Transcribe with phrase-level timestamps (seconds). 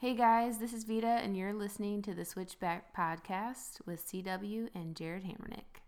[0.00, 4.94] Hey guys, this is Vita, and you're listening to the Switchback Podcast with CW and
[4.94, 5.82] Jared Hammernick.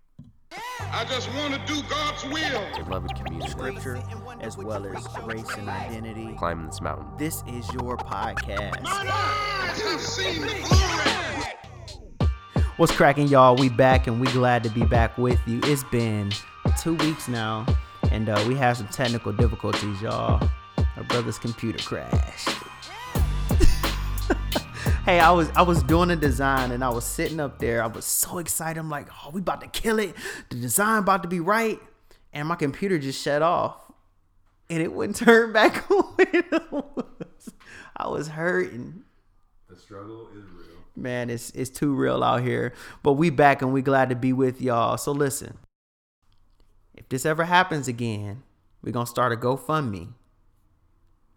[0.81, 2.85] I just want to do God's will.
[2.85, 3.49] Beloved community.
[3.49, 4.03] scripture
[4.41, 6.35] as well as race and identity.
[6.37, 7.07] Climbing this mountain.
[7.19, 8.83] This is your podcast.
[8.83, 10.59] Mine eyes have seen the
[12.19, 12.67] glory.
[12.79, 13.55] What's cracking, y'all?
[13.55, 15.61] We back and we glad to be back with you.
[15.63, 16.33] It's been
[16.81, 17.65] two weeks now,
[18.11, 20.51] and uh, we had some technical difficulties, y'all.
[20.97, 22.60] Our brother's computer crashed.
[25.11, 27.83] Hey, I was I was doing a design and I was sitting up there.
[27.83, 28.79] I was so excited.
[28.79, 30.15] I'm like, oh, we about to kill it.
[30.51, 31.81] The design about to be right,
[32.33, 33.91] and my computer just shut off,
[34.69, 36.17] and it wouldn't turn back on.
[37.97, 39.03] I was hurting
[39.69, 40.79] The struggle is real.
[40.97, 44.33] man it's it's too real out here but we back and we glad to be
[44.33, 45.59] with y'all so listen
[46.95, 48.43] if this ever happens again
[48.81, 50.15] we're gonna start a gofundme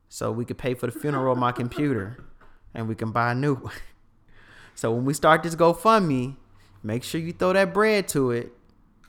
[0.08, 2.23] so we could pay for the funeral of my computer
[2.73, 3.73] and we can buy a new one.
[4.76, 6.36] So when we start this gofundme
[6.81, 8.52] make sure you throw that bread to it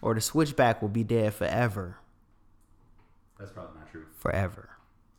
[0.03, 1.97] or the switchback will be dead forever.
[3.39, 4.05] That's probably not true.
[4.19, 4.69] forever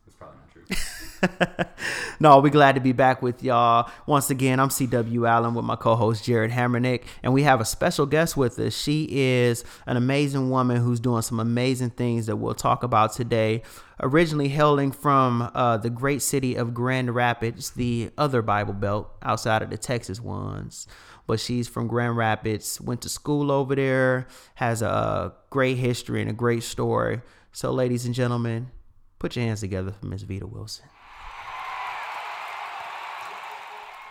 [0.06, 0.76] That's probably not true.
[2.20, 3.90] no, we're glad to be back with y'all.
[4.06, 8.06] Once again, I'm CW Allen with my co-host Jared Hammernick, and we have a special
[8.06, 8.76] guest with us.
[8.76, 13.62] She is an amazing woman who's doing some amazing things that we'll talk about today.
[14.00, 19.62] Originally hailing from uh, the great city of Grand Rapids, the other Bible Belt outside
[19.62, 20.86] of the Texas ones.
[21.26, 26.30] But she's from Grand Rapids, went to school over there, has a great history and
[26.30, 27.22] a great story.
[27.52, 28.70] So, ladies and gentlemen,
[29.18, 30.84] put your hands together for Miss Vita Wilson.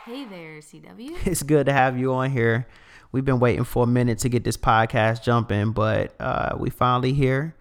[0.06, 1.17] Hey there, CW.
[1.25, 2.67] it's good to have you on here.
[3.11, 7.12] We've been waiting for a minute to get this podcast jumping, but uh, we finally
[7.12, 7.56] here,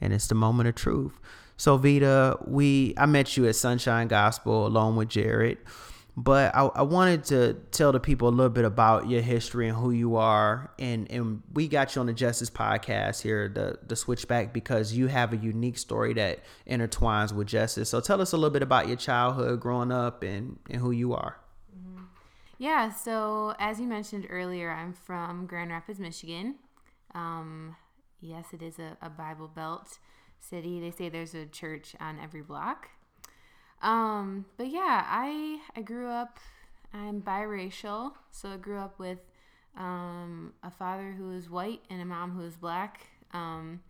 [0.00, 1.20] and it's the moment of truth.
[1.58, 5.58] So Vita, we I met you at Sunshine Gospel along with Jared,
[6.16, 9.76] but I, I wanted to tell the people a little bit about your history and
[9.76, 13.94] who you are, and and we got you on the Justice podcast here, the the
[13.94, 17.90] Switchback, because you have a unique story that intertwines with justice.
[17.90, 21.12] So tell us a little bit about your childhood, growing up, and and who you
[21.12, 21.39] are.
[22.60, 26.56] Yeah, so as you mentioned earlier, I'm from Grand Rapids, Michigan.
[27.14, 27.74] Um,
[28.20, 29.96] yes, it is a, a Bible Belt
[30.38, 30.78] city.
[30.78, 32.90] They say there's a church on every block.
[33.80, 36.38] Um, but yeah, I I grew up.
[36.92, 39.20] I'm biracial, so I grew up with
[39.74, 43.06] um, a father who is white and a mom who is black.
[43.32, 43.80] Um,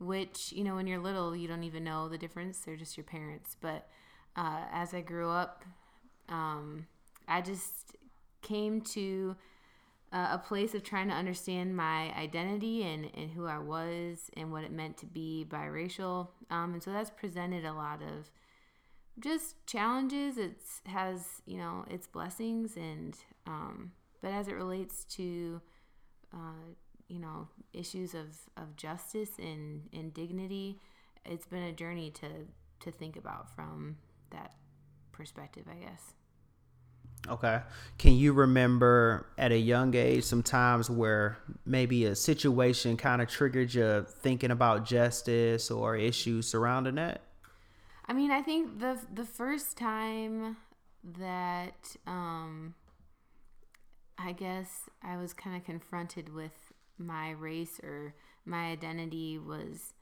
[0.00, 2.58] which you know, when you're little, you don't even know the difference.
[2.58, 3.56] They're just your parents.
[3.60, 3.86] But
[4.34, 5.64] uh, as I grew up,
[6.28, 6.88] um,
[7.28, 7.94] I just
[8.42, 9.36] came to
[10.12, 14.50] uh, a place of trying to understand my identity and, and who I was and
[14.50, 16.28] what it meant to be biracial.
[16.50, 18.30] Um, and so that's presented a lot of
[19.20, 20.38] just challenges.
[20.38, 20.56] It
[20.86, 23.16] has you know its blessings and
[23.46, 25.60] um, but as it relates to
[26.32, 26.72] uh,
[27.08, 30.80] you know issues of, of justice and, and dignity,
[31.24, 32.28] it's been a journey to
[32.80, 33.96] to think about from
[34.30, 34.52] that
[35.12, 36.14] perspective, I guess.
[37.30, 37.60] Okay.
[37.98, 43.28] Can you remember at a young age some times where maybe a situation kind of
[43.28, 47.22] triggered you thinking about justice or issues surrounding that?
[48.06, 50.56] I mean, I think the the first time
[51.04, 52.74] that um
[54.18, 58.14] I guess I was kind of confronted with my race or
[58.44, 59.94] my identity was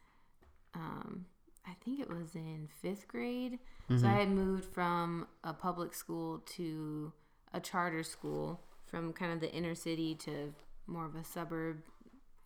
[0.75, 1.27] um
[1.67, 3.59] I think it was in 5th grade.
[4.01, 7.13] So I had moved from a public school to
[7.53, 10.53] a charter school from kind of the inner city to
[10.89, 11.79] more of a suburb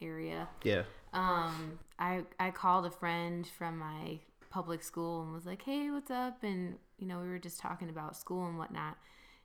[0.02, 0.82] area Yeah.
[1.12, 4.20] um, I I called a friend from my
[4.50, 7.88] public school and was like, "Hey, what's up?" And you know, we were just talking
[7.90, 8.96] about school and whatnot.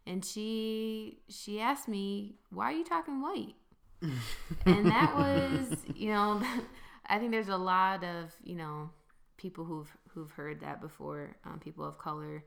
[0.07, 3.55] And she she asked me, "Why are you talking white?"
[4.65, 6.41] and that was, you know,
[7.07, 8.89] I think there's a lot of you know
[9.37, 12.43] people who've who've heard that before, um, people of color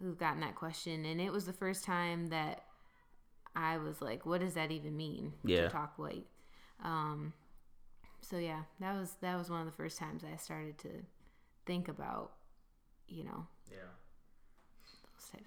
[0.00, 2.64] who've gotten that question, and it was the first time that
[3.54, 5.64] I was like, "What does that even mean?" Yeah.
[5.64, 6.26] To talk white.
[6.82, 7.32] Um,
[8.20, 10.90] so yeah, that was that was one of the first times I started to
[11.66, 12.32] think about,
[13.08, 13.78] you know, Yeah.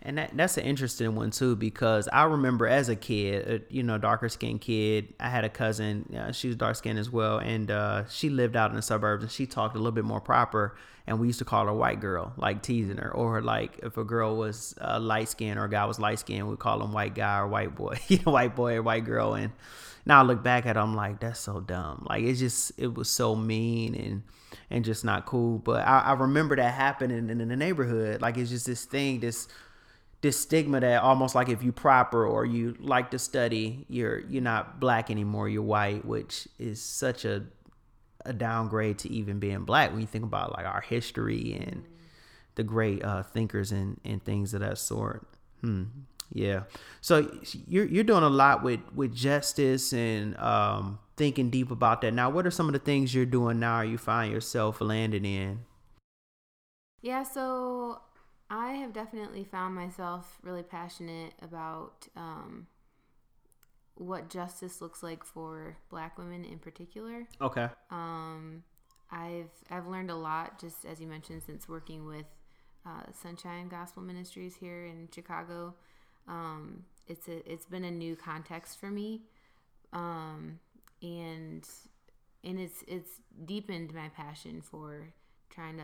[0.06, 3.82] And that, that's an interesting one too because I remember as a kid, a, you
[3.82, 5.16] know, darker skinned kid.
[5.20, 8.56] I had a cousin, uh, she was dark skinned as well, and uh, she lived
[8.56, 10.78] out in the suburbs and she talked a little bit more proper.
[11.08, 14.04] And we used to call her white girl, like teasing her, or like if a
[14.04, 17.16] girl was uh, light skinned or a guy was light skinned, we'd call him white
[17.16, 19.34] guy or white boy, you know, white boy or white girl.
[19.34, 19.54] And
[20.06, 22.06] now I look back at it, I'm like, that's so dumb.
[22.08, 24.24] Like it's just, it was so mean and
[24.70, 25.58] and just not cool.
[25.60, 28.22] But I, I remember that happening in, in the neighborhood.
[28.22, 29.48] Like it's just this thing, this
[30.25, 34.42] this stigma that almost like if you proper or you like to study, you're you're
[34.42, 35.48] not black anymore.
[35.48, 37.44] You're white, which is such a
[38.25, 41.86] a downgrade to even being black when you think about like our history and
[42.56, 45.27] the great uh, thinkers and, and things of that sort.
[45.62, 45.83] Hmm.
[46.33, 46.63] Yeah.
[47.01, 47.31] So
[47.68, 52.16] you're you're doing a lot with with justice and um, thinking deep about that.
[52.16, 53.81] Now, what are some of the things you're doing now?
[53.81, 55.60] You find yourself landing in?
[57.04, 58.01] Yeah, so
[58.96, 62.66] definitely found myself really passionate about um,
[63.96, 67.28] what justice looks like for Black women in particular.
[67.42, 67.68] Okay.
[67.92, 68.64] Um,
[69.12, 72.26] I've I've learned a lot, just as you mentioned, since working with
[72.86, 75.76] uh, Sunshine Gospel Ministries here in Chicago.
[76.28, 79.24] Um, it's a it's been a new context for me,
[79.94, 80.60] um,
[81.02, 81.68] and
[82.44, 83.12] and it's it's
[83.46, 85.14] deepened my passion for
[85.50, 85.84] trying to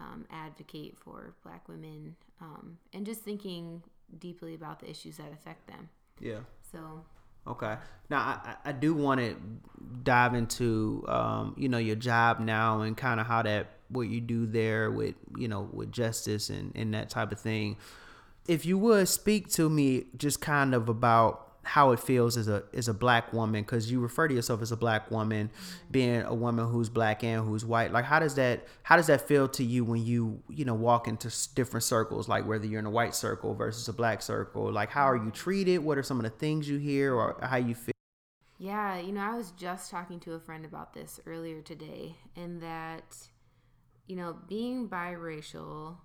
[0.00, 3.82] um, advocate for Black women um, and just thinking
[4.18, 5.88] deeply about the issues that affect them.
[6.20, 6.40] Yeah.
[6.72, 7.04] So
[7.46, 7.76] Okay.
[8.10, 9.36] Now I, I do want to
[10.02, 14.20] dive into um, you know your job now and kind of how that what you
[14.20, 17.76] do there with you know with justice and and that type of thing.
[18.46, 22.62] If you would speak to me just kind of about how it feels as a
[22.72, 25.50] as a black woman because you refer to yourself as a black woman
[25.90, 27.92] being a woman who's black and who's white.
[27.92, 31.06] Like how does that how does that feel to you when you you know walk
[31.06, 32.28] into different circles?
[32.28, 34.72] Like whether you're in a white circle versus a black circle.
[34.72, 35.78] Like how are you treated?
[35.78, 37.92] What are some of the things you hear or how you feel?
[38.60, 42.60] Yeah, you know, I was just talking to a friend about this earlier today, and
[42.60, 43.16] that,
[44.06, 45.96] you know, being biracial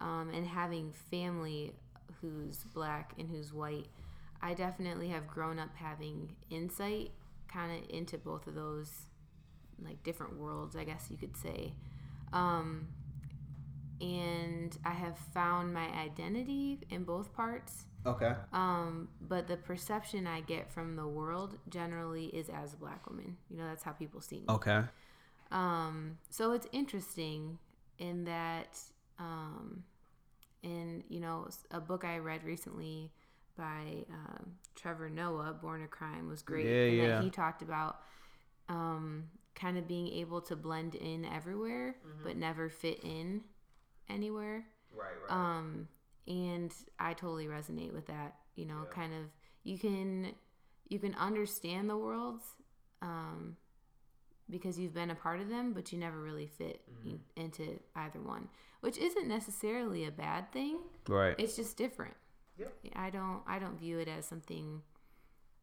[0.00, 1.74] um, and having family
[2.22, 3.88] who's black and who's white,
[4.42, 7.12] I definitely have grown up having insight
[7.48, 8.90] kind of into both of those,
[9.82, 11.74] like different worlds, I guess you could say.
[12.32, 12.88] Um,
[14.00, 17.84] and I have found my identity in both parts.
[18.04, 23.08] okay Um, but the perception I get from the world generally is as a black
[23.08, 23.36] woman.
[23.48, 24.46] You know, that's how people see me.
[24.48, 24.82] okay
[25.52, 27.58] Um, so it's interesting
[27.98, 28.78] in that,
[29.20, 29.84] um,
[30.64, 33.12] in you know, a book I read recently
[33.62, 36.66] by um, Trevor Noah, Born a Crime, was great.
[36.66, 37.06] Yeah, and yeah.
[37.18, 38.00] That he talked about
[38.68, 39.24] um,
[39.54, 41.94] kind of being able to blend in everywhere,
[42.24, 43.42] but never fit in
[44.08, 44.64] anywhere.
[44.92, 45.86] right Um,
[46.26, 48.34] and I totally resonate with that.
[48.56, 49.30] You know, kind of
[49.62, 50.32] you can
[50.88, 52.44] you can understand the worlds
[53.00, 53.56] um,
[54.50, 58.20] because you've been a part of them, but you never really fit in- into either
[58.20, 58.48] one,
[58.80, 60.78] which isn't necessarily a bad thing.
[61.08, 62.14] right It's just different.
[62.94, 64.82] I don't I don't view it as something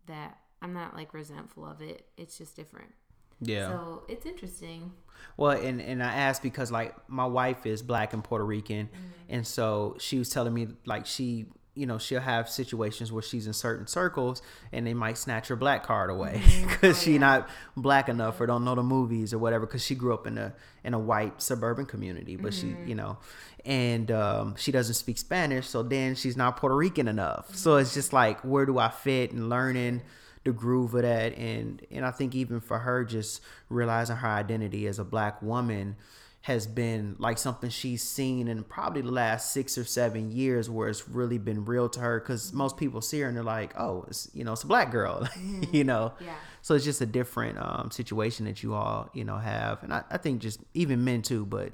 [0.08, 2.06] that I'm not like resentful of it.
[2.18, 2.94] It's just different.
[3.42, 4.92] yeah So it's interesting.
[5.38, 9.08] Well, and and I asked because like my wife is black and Puerto Rican, mm-hmm.
[9.30, 11.48] and so she was telling me like she
[11.80, 14.42] you know she'll have situations where she's in certain circles
[14.74, 16.68] and they might snatch her black card away mm-hmm.
[16.70, 17.48] because oh, she not
[17.78, 20.54] black enough or don't know the movies or whatever because she grew up in a
[20.84, 22.90] in a white suburban community but she mm-hmm.
[22.90, 23.18] you know
[23.66, 27.48] and um, she doesn't speak spanish so then she's not puerto rican enough.
[27.48, 27.56] Mm-hmm.
[27.56, 30.02] So it's just like where do i fit and learning
[30.44, 31.38] the groove of that?
[31.38, 35.96] And and I think even for her just realizing her identity as a black woman
[36.42, 40.88] has been like something she's seen in probably the last six or seven years where
[40.88, 44.06] it's really been real to her because most people see her and they're like oh
[44.08, 45.28] it's you know it's a black girl
[45.74, 46.34] you know Yeah.
[46.62, 50.04] so it's just a different um, situation that you all you know have and I,
[50.10, 51.74] I think just even men too but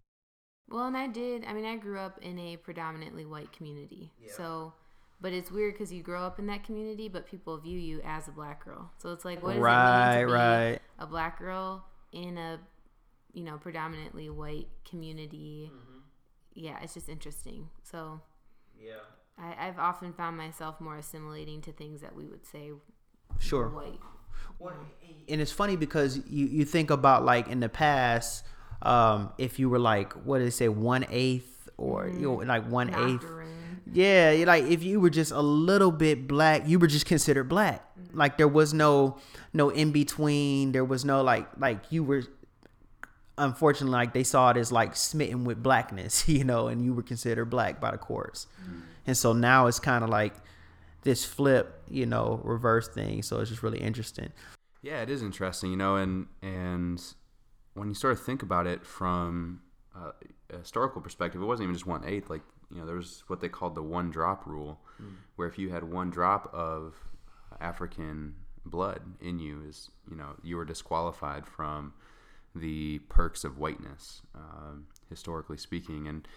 [0.68, 1.46] Well, and I did.
[1.46, 4.12] I mean, I grew up in a predominantly white community.
[4.36, 4.74] So,
[5.22, 8.28] but it's weird because you grow up in that community, but people view you as
[8.28, 8.92] a black girl.
[8.98, 10.80] So it's like, what does Right, it mean to be right.
[10.98, 12.60] a black girl in a,
[13.36, 15.70] you know, predominantly white community?
[15.72, 16.00] Mm-hmm.
[16.56, 17.70] Yeah, it's just interesting.
[17.84, 18.22] So
[18.82, 18.94] yeah
[19.38, 22.72] I, I've often found myself more assimilating to things that we would say
[23.40, 24.00] sure white.
[25.28, 28.46] and it's funny because you you think about like in the past
[28.82, 32.66] um if you were like what did they say one eighth or you know like
[32.70, 33.82] one eighth Octoroon.
[33.92, 37.86] yeah like if you were just a little bit black you were just considered black
[38.14, 39.18] like there was no
[39.54, 42.24] no in between there was no like like you were
[43.38, 47.04] unfortunately like they saw it as like smitten with blackness you know and you were
[47.04, 48.48] considered black by the courts.
[49.08, 50.34] And so now it's kind of like
[51.04, 53.22] this flip you know reverse thing.
[53.22, 54.32] So it's just really interesting.
[54.82, 57.02] Yeah, it is interesting, you know, and and
[57.74, 59.62] when you sort of think about it from
[59.96, 60.12] uh,
[60.52, 62.30] a historical perspective, it wasn't even just one eighth.
[62.30, 64.80] Like you know, there was what they called the one drop rule,
[65.36, 66.96] where if you had one drop of
[67.60, 71.94] African blood in you, is you know you were disqualified from
[72.56, 76.28] the perks of whiteness, um, historically speaking, and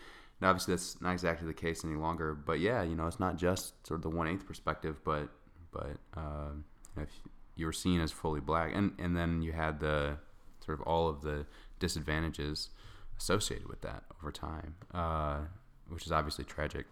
[0.43, 2.35] obviously, that's not exactly the case any longer.
[2.35, 5.29] But yeah, you know, it's not just sort of the one eighth perspective, but
[5.73, 6.51] but uh,
[6.97, 7.11] you if
[7.57, 10.19] you were seen as fully black, and and then you had the
[10.65, 11.47] sort of all of the
[11.79, 12.71] disadvantages
[13.19, 15.41] associated with that over time, uh,
[15.89, 16.87] which is obviously tragic.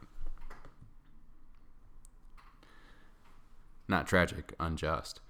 [3.89, 5.21] Not tragic, unjust.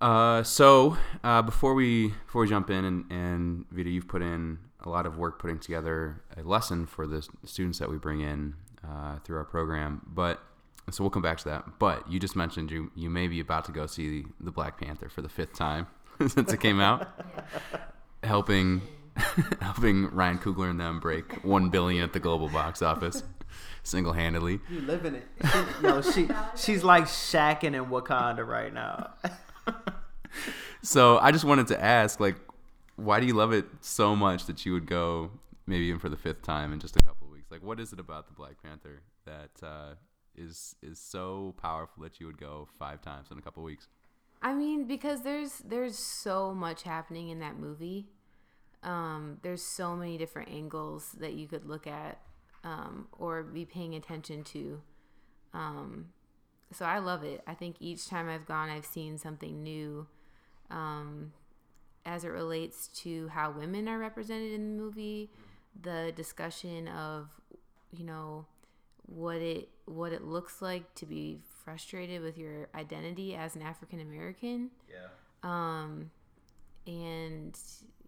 [0.00, 4.58] Uh, so uh, before we before we jump in and, and Vita, you've put in
[4.84, 8.54] a lot of work putting together a lesson for the students that we bring in
[8.86, 10.00] uh, through our program.
[10.06, 10.40] But
[10.90, 11.78] so we'll come back to that.
[11.78, 15.10] But you just mentioned you you may be about to go see the Black Panther
[15.10, 15.86] for the fifth time
[16.26, 17.08] since it came out,
[18.22, 18.80] helping
[19.60, 23.22] helping Ryan Coogler and them break one billion at the global box office
[23.82, 24.60] single handedly.
[24.70, 25.26] You living it.
[25.82, 29.10] Yo, she she's like shacking in Wakanda right now.
[30.82, 32.36] So I just wanted to ask, like,
[32.96, 35.30] why do you love it so much that you would go
[35.66, 37.50] maybe even for the fifth time in just a couple weeks?
[37.50, 39.94] Like, what is it about the Black Panther that uh,
[40.36, 43.88] is is so powerful that you would go five times in a couple weeks?
[44.42, 48.08] I mean, because there's there's so much happening in that movie.
[48.82, 52.18] Um, there's so many different angles that you could look at
[52.64, 54.80] um, or be paying attention to.
[55.52, 56.06] Um,
[56.72, 57.42] so I love it.
[57.46, 60.06] I think each time I've gone, I've seen something new
[60.70, 61.32] um,
[62.06, 65.30] as it relates to how women are represented in the movie,
[65.80, 67.28] the discussion of,
[67.90, 68.46] you know,
[69.06, 74.00] what it what it looks like to be frustrated with your identity as an African
[74.00, 74.70] American.
[74.88, 75.08] Yeah.
[75.42, 76.10] Um,
[76.86, 77.58] and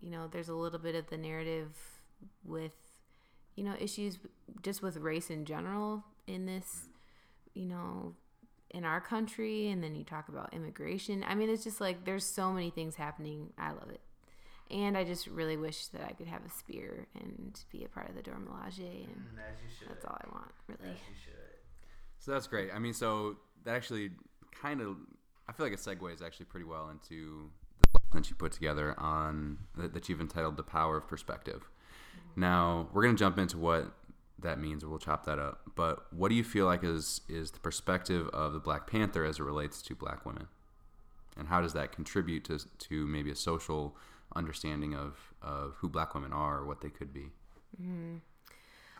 [0.01, 1.77] you know, there's a little bit of the narrative
[2.45, 2.73] with,
[3.57, 4.19] you know, issues
[4.63, 6.89] just with race in general in this,
[7.55, 8.15] you know,
[8.73, 9.69] in our country.
[9.69, 11.25] And then you talk about immigration.
[11.27, 13.53] I mean, it's just like there's so many things happening.
[13.59, 14.01] I love it.
[14.71, 18.09] And I just really wish that I could have a spear and be a part
[18.09, 19.89] of the Dora Milaje, and mm, As you should.
[19.91, 20.91] that's all I want, really.
[20.93, 21.33] you should.
[22.19, 22.71] So that's great.
[22.75, 24.13] I mean, so that actually
[24.59, 24.97] kind of,
[25.47, 27.51] I feel like it segues actually pretty well into
[27.93, 31.69] the that you put together on that, that you've entitled "The Power of Perspective."
[32.17, 32.41] Mm-hmm.
[32.41, 33.93] Now we're gonna jump into what
[34.43, 35.61] that means, we'll chop that up.
[35.75, 39.39] But what do you feel like is is the perspective of the Black Panther as
[39.39, 40.49] it relates to Black women,
[41.37, 43.97] and how does that contribute to to maybe a social
[44.35, 47.31] understanding of of who Black women are or what they could be?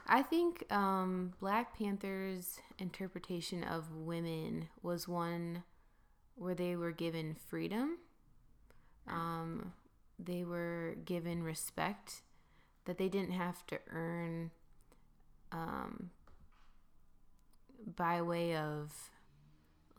[0.07, 5.63] I think um, Black Panther's interpretation of women was one
[6.35, 7.99] where they were given freedom.
[9.07, 9.73] Um,
[10.19, 12.23] they were given respect
[12.85, 14.51] that they didn't have to earn
[15.53, 16.11] um,
[17.97, 19.11] by way of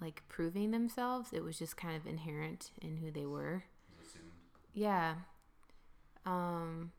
[0.02, 1.30] like proving themselves.
[1.32, 3.64] It was just kind of inherent in who they were.
[4.74, 5.16] Yeah.
[6.26, 6.92] Um,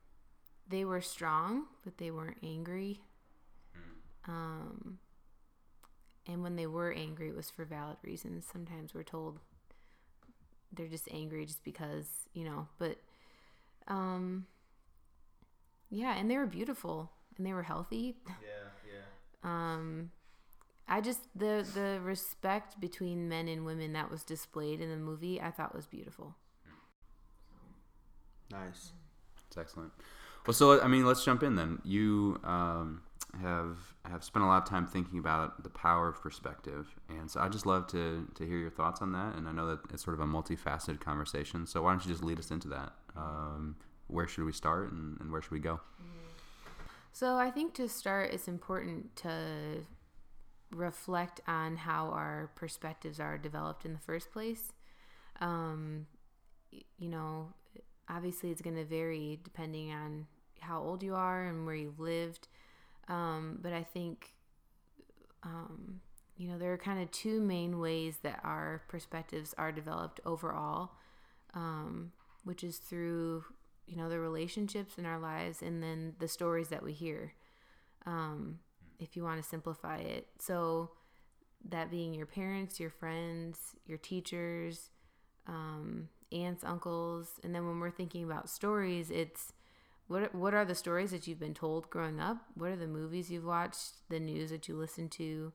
[0.67, 3.01] they were strong, but they weren't angry.
[4.27, 4.97] Um,
[6.27, 8.47] and when they were angry, it was for valid reasons.
[8.51, 9.39] Sometimes we're told
[10.73, 12.97] they're just angry just because, you know, but
[13.87, 14.47] um,
[15.91, 18.15] yeah, and they were beautiful and they were healthy.
[18.27, 18.33] Yeah,
[18.93, 19.01] yeah.
[19.43, 20.11] Um,
[20.87, 25.41] I just the the respect between men and women that was displayed in the movie,
[25.41, 26.35] I thought was beautiful.
[28.51, 28.91] Nice.
[29.47, 29.91] It's excellent.
[30.45, 31.79] Well, so I mean, let's jump in then.
[31.83, 33.01] You um,
[33.41, 37.39] have have spent a lot of time thinking about the power of perspective, and so
[37.39, 39.35] I just love to to hear your thoughts on that.
[39.35, 41.65] And I know that it's sort of a multifaceted conversation.
[41.65, 42.93] So why don't you just lead us into that?
[43.17, 43.77] Um,
[44.07, 45.79] where should we start, and, and where should we go?
[47.15, 49.85] So I think to start, it's important to
[50.71, 54.73] reflect on how our perspectives are developed in the first place.
[55.39, 56.07] Um,
[56.71, 57.53] you know,
[58.09, 60.27] obviously it's going to vary depending on
[60.59, 62.49] how old you are and where you've lived.
[63.07, 64.33] Um, but I think,
[65.43, 66.01] um,
[66.35, 70.91] you know, there are kind of two main ways that our perspectives are developed overall,
[71.53, 72.11] um,
[72.43, 73.45] which is through,
[73.87, 77.33] you know, the relationships in our lives and then the stories that we hear,
[78.05, 78.59] um,
[78.99, 80.27] if you want to simplify it.
[80.39, 80.91] So,
[81.67, 84.91] that being your parents, your friends, your teachers,
[85.47, 89.53] um, aunts, uncles, and then when we're thinking about stories, it's
[90.07, 92.37] what what are the stories that you've been told growing up?
[92.53, 94.09] What are the movies you've watched?
[94.09, 95.53] The news that you listen to?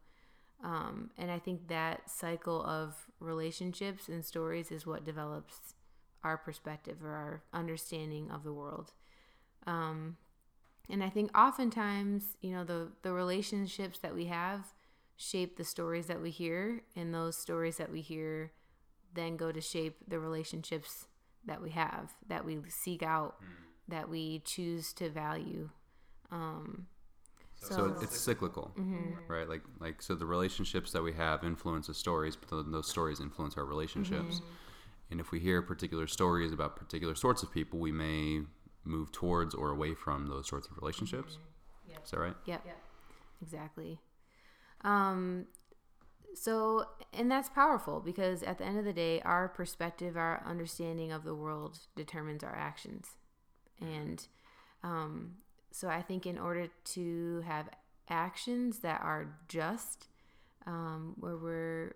[0.62, 5.74] Um, and I think that cycle of relationships and stories is what develops
[6.24, 8.92] our perspective or our understanding of the world.
[9.66, 10.16] Um,
[10.88, 14.72] and I think oftentimes, you know, the the relationships that we have
[15.16, 18.52] shape the stories that we hear, and those stories that we hear
[19.14, 21.06] then go to shape the relationships
[21.44, 23.36] that we have, that we seek out,
[23.88, 25.70] that we choose to value.
[26.30, 26.86] Um,
[27.56, 28.76] So, it- it's cyclical,
[29.28, 29.48] right?
[29.48, 33.20] Like like so the relationships that we have influence the stories, but then those stories
[33.20, 34.42] influence our relationships.
[35.10, 38.42] And if we hear particular stories about particular sorts of people, we may
[38.84, 41.38] move towards or away from those sorts of relationships.
[42.04, 42.36] Is that right?
[42.46, 42.66] Yep.
[43.42, 44.00] Exactly.
[44.82, 45.46] Um
[46.34, 51.12] so and that's powerful because at the end of the day our perspective, our understanding
[51.12, 53.08] of the world determines our actions.
[53.80, 54.26] And
[54.82, 55.36] um
[55.72, 57.68] so I think in order to have
[58.08, 60.08] actions that are just
[60.66, 61.94] um where we're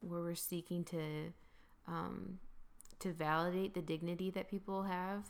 [0.00, 1.32] where we're seeking to
[1.90, 2.38] um
[3.00, 5.24] to validate the dignity that people have,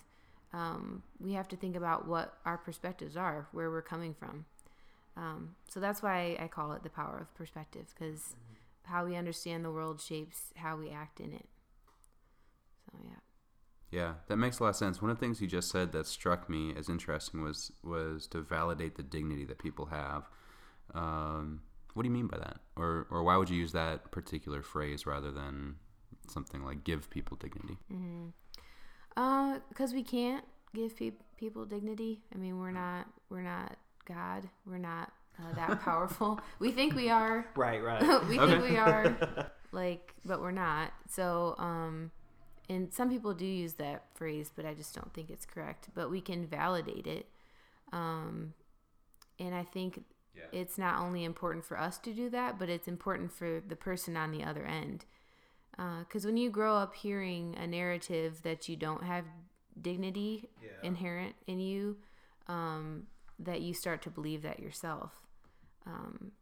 [0.53, 4.45] um, we have to think about what our perspectives are, where we're coming from.
[5.17, 8.35] Um, so that's why I call it the power of perspective, because
[8.85, 11.49] how we understand the world shapes how we act in it.
[12.91, 13.21] So yeah.
[13.93, 15.03] Yeah, that makes a lot of sense.
[15.03, 18.41] One of the things you just said that struck me as interesting was was to
[18.41, 20.29] validate the dignity that people have.
[20.95, 21.63] Um,
[21.95, 25.07] what do you mean by that, or or why would you use that particular phrase
[25.07, 25.77] rather than
[26.29, 27.79] something like give people dignity?
[29.15, 32.23] because Uh, we can't give pe- people dignity.
[32.35, 33.77] I mean, we're not we're not
[34.07, 34.49] God.
[34.67, 36.41] We're not uh, that powerful.
[36.59, 37.47] we think we are.
[37.57, 38.03] Right, right.
[38.29, 39.17] we think we are
[39.73, 42.11] like but we're not so um
[42.69, 46.11] and some people do use that phrase but i just don't think it's correct but
[46.11, 47.27] we can validate it
[47.93, 48.53] um
[49.39, 50.03] and i think
[50.53, 54.17] it's not only important for us to do that but it's important for the person
[54.17, 55.05] on the other end
[56.01, 59.25] because when you grow up hearing a narrative that you don't have
[59.81, 60.49] dignity
[60.83, 61.97] inherent in you
[62.49, 63.07] um,
[63.39, 65.13] that you start to believe that yourself
[65.87, 66.33] um,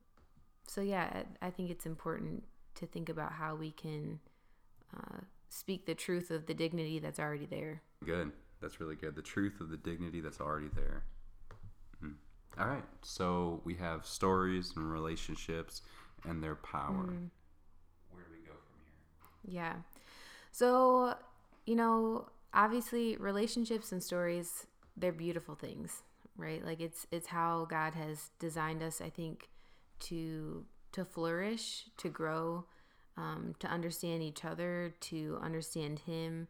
[0.67, 2.43] so yeah I think it's important
[2.77, 4.19] to think about how we can
[4.97, 5.19] uh,
[5.49, 8.33] speak the truth of the dignity that's already there Good.
[8.61, 9.15] That's really good.
[9.15, 11.05] The truth of the dignity that's already there.
[12.03, 12.15] Mhm.
[12.59, 12.85] All right.
[13.03, 15.83] So we have stories and relationships
[16.25, 17.07] and their power.
[18.11, 19.28] Where do we go from here?
[19.45, 19.75] Yeah.
[20.53, 21.15] So
[21.67, 26.03] you know obviously relationships and stories they're beautiful things
[26.37, 26.65] right?
[26.65, 29.49] Like it's it's how god has designed us i think
[29.99, 32.65] to to flourish to grow
[33.19, 36.49] um, to understand each other to understand him.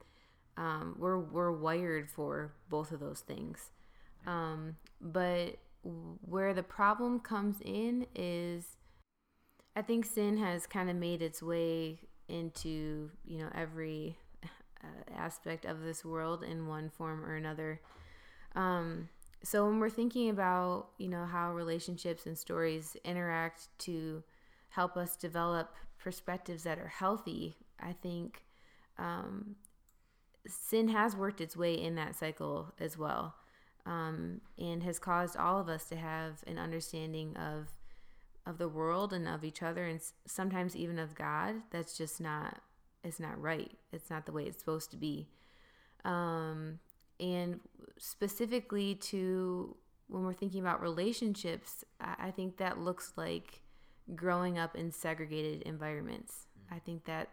[0.56, 3.70] Um, we're we're wired for both of those things.
[4.26, 8.76] Um, but where the problem comes in is
[9.74, 15.64] I think sin has kind of made its way into you know every uh, aspect
[15.64, 17.80] of this world in one form or another.
[18.54, 19.08] Um,
[19.42, 24.22] so when we're thinking about you know how relationships and stories interact to
[24.70, 28.42] help us develop perspectives that are healthy, I think
[28.98, 29.56] um,
[30.46, 33.34] sin has worked its way in that cycle as well,
[33.86, 37.68] um, and has caused all of us to have an understanding of
[38.48, 42.62] of the world and of each other and sometimes even of God that's just not
[43.04, 43.70] it's not right.
[43.92, 45.28] It's not the way it's supposed to be.
[46.04, 46.78] Um
[47.20, 47.60] and
[47.98, 49.76] specifically to
[50.08, 53.60] when we're thinking about relationships I, I think that looks like
[54.14, 56.46] growing up in segregated environments.
[56.70, 57.28] I think that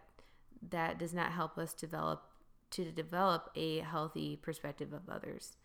[0.70, 2.24] that does not help us develop
[2.72, 5.56] to develop a healthy perspective of others.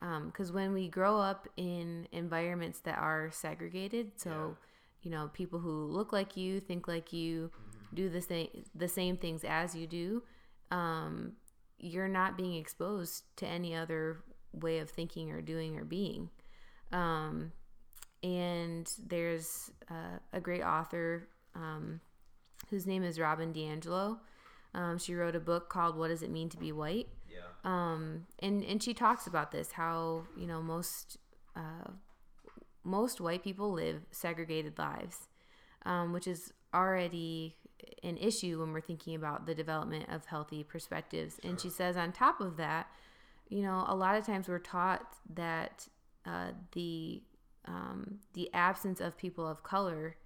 [0.00, 4.56] Because when we grow up in environments that are segregated so
[5.02, 7.50] you know people who look like you think like you
[7.94, 10.22] do the same the same things as you do
[10.70, 11.32] um,
[11.78, 14.18] you're not being exposed to any other
[14.52, 16.30] way of thinking or doing or being.
[16.92, 17.52] Um,
[18.22, 22.00] and there's uh, a great author um,
[22.70, 24.18] whose name is robin DiAngelo.
[24.74, 27.08] um, she wrote a book called what does it mean to be white?
[27.64, 31.18] Um, and and she talks about this how you know most
[31.54, 31.90] uh,
[32.88, 35.28] most white people live segregated lives,
[35.84, 37.56] um, which is already
[38.02, 41.38] an issue when we're thinking about the development of healthy perspectives.
[41.44, 42.88] And she says, on top of that,
[43.48, 45.86] you know, a lot of times we're taught that
[46.26, 47.22] uh, the
[47.66, 50.16] um, the absence of people of color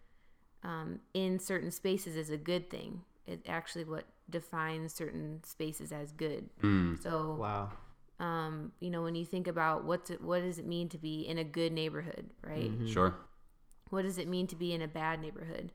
[0.63, 3.03] um, in certain spaces is a good thing.
[3.27, 6.49] It actually what defines certain spaces as good.
[7.03, 7.71] So Wow.
[8.21, 11.23] Um, you know, when you think about what's it, what does it mean to be
[11.23, 12.71] in a good neighborhood, right?
[12.87, 13.15] Sure.
[13.91, 15.73] What does it mean to be in a bad neighborhood?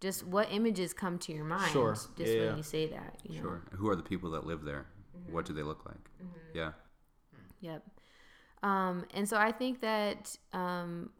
[0.00, 1.92] Just what images come to your mind Sure.
[1.92, 2.56] just Yeah, when yeah.
[2.56, 3.42] you say that, you know?
[3.42, 3.62] Sure.
[3.72, 4.86] Who are the people that live there?
[5.30, 6.10] What do they look like?
[6.54, 6.72] Yeah.
[7.60, 7.84] Yep.
[8.62, 11.10] Um, and so I think that um,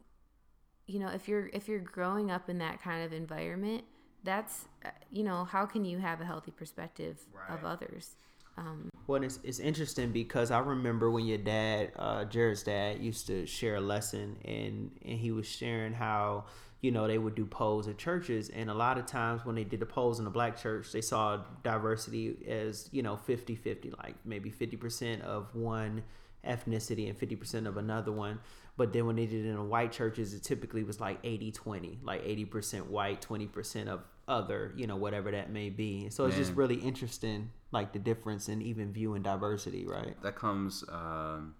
[0.87, 3.83] you know if you're if you're growing up in that kind of environment,
[4.23, 8.15] that's uh, you know how can you have a healthy perspective of others?
[8.57, 13.27] Um, Well, it's, it's interesting because I remember when your dad, uh, Jared's dad, used
[13.27, 16.45] to share a lesson, and and he was sharing how
[16.79, 19.65] you know they would do polls at churches, and a lot of times when they
[19.65, 24.15] did the polls in the black church, they saw diversity as you know 50-50, like
[24.23, 26.03] maybe fifty percent of one
[26.47, 28.39] ethnicity and 50% of another one.
[28.77, 31.51] But then when they did it in the white churches, it typically was like 80
[31.51, 36.09] 20, like 80% white, 20% of other, you know, whatever that may be.
[36.09, 40.21] So it's just really interesting, like the difference in even viewing diversity, right?
[40.23, 41.55] that comes um,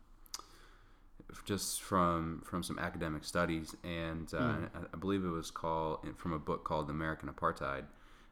[1.46, 4.66] just from from some academic studies, and uh, Hmm.
[4.94, 7.84] I, believe it was called from a book called American Apartheid.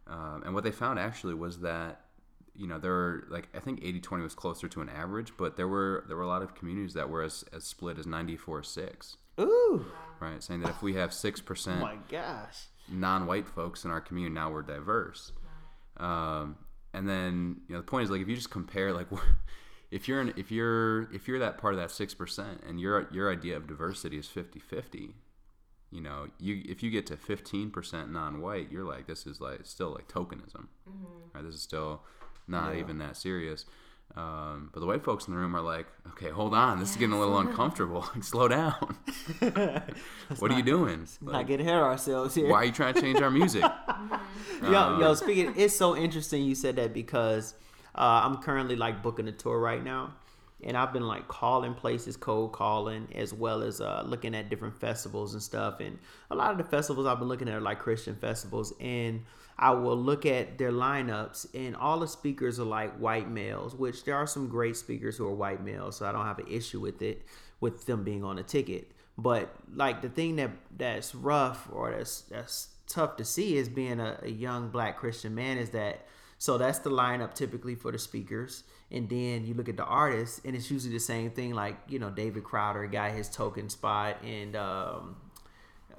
[0.08, 2.02] Um, and what they found actually was that
[2.56, 5.68] you know there were like I think 80-20 was closer to an average, but there
[5.68, 9.86] were there were a lot of communities that were as, as split as 94-6, Ooh,
[10.20, 10.44] right?
[10.44, 12.66] Saying that if we have six percent, my gosh.
[12.90, 15.32] non-white folks in our community now we're diverse
[15.98, 16.58] um,
[16.94, 19.08] and then you know the point is like if you just compare like
[19.92, 23.32] if you're in, if you're if you're that part of that 6% and your your
[23.32, 25.14] idea of diversity is 50-50
[25.92, 29.92] you know you if you get to 15% non-white you're like this is like still
[29.92, 30.68] like tokenism.
[30.90, 31.06] Mm-hmm.
[31.34, 31.44] Right?
[31.46, 32.04] This is still
[32.48, 32.82] not Yeah.
[32.82, 33.66] even that serious
[34.16, 36.80] um, but the white folks in the room are like okay hold on.
[36.80, 38.06] This is getting a little uncomfortable.
[38.16, 38.98] Like slow down.
[40.40, 41.08] What are you doing?
[41.22, 42.50] Not Like, get ahead of ourselves here.
[42.50, 43.64] why are you trying to change our music?
[44.62, 47.54] Yo, yo, speaking, it's so interesting you said that because
[47.96, 50.14] uh, I'm currently like booking a tour right now,
[50.64, 54.80] and I've been like calling places, cold calling, as well as uh, looking at different
[54.80, 55.80] festivals and stuff.
[55.80, 55.98] And
[56.30, 59.24] a lot of the festivals I've been looking at are like Christian festivals, and
[59.58, 64.04] I will look at their lineups, and all the speakers are like white males, which
[64.04, 66.80] there are some great speakers who are white males, so I don't have an issue
[66.80, 67.26] with it,
[67.60, 68.92] with them being on a ticket.
[69.18, 74.00] But like the thing that that's rough or that's that's tough to see is being
[74.00, 76.06] a, a young black Christian man is that
[76.40, 78.64] so that's the lineup typically for the speakers.
[78.90, 82.00] And then you look at the artists and it's usually the same thing like, you
[82.00, 85.18] know, David Crowder got his token spot and um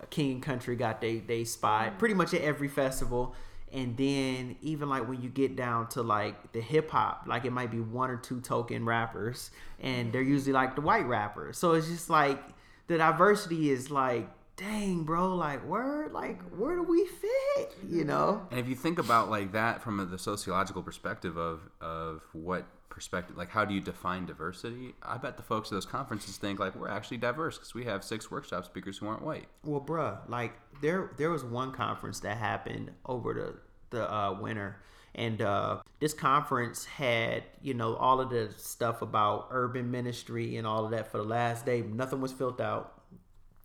[0.09, 3.35] King and Country got they they spot pretty much at every festival.
[3.73, 7.53] And then even like when you get down to like the hip hop, like it
[7.53, 11.59] might be one or two token rappers, and they're usually like the white rappers.
[11.59, 12.43] So it's just like
[12.89, 14.29] the diversity is like,
[14.61, 17.75] dang, bro, like where like where do we fit?
[17.89, 18.47] You know?
[18.51, 22.67] And if you think about like that from a, the sociological perspective of of what
[22.91, 24.95] perspective, like how do you define diversity?
[25.03, 28.05] I bet the folks at those conferences think like we're actually diverse because we have
[28.05, 29.47] six workshop speakers who aren't white.
[29.65, 33.55] Well, bruh, like there there was one conference that happened over the
[33.97, 34.77] the uh, winter,
[35.15, 40.67] and uh, this conference had you know all of the stuff about urban ministry and
[40.67, 41.81] all of that for the last day.
[41.81, 43.00] Nothing was filled out,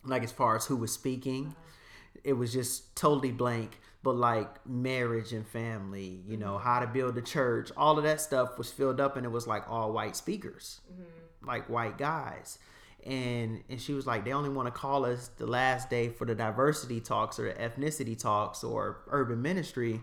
[0.06, 1.56] like as far as who was speaking.
[2.24, 3.80] It was just totally blank.
[4.04, 8.22] But like marriage and family, you know, how to build a church, all of that
[8.22, 11.48] stuff was filled up, and it was like all white speakers, mm-hmm.
[11.48, 12.60] like white guys
[13.06, 16.26] and and she was like they only want to call us the last day for
[16.26, 20.02] the diversity talks or the ethnicity talks or urban ministry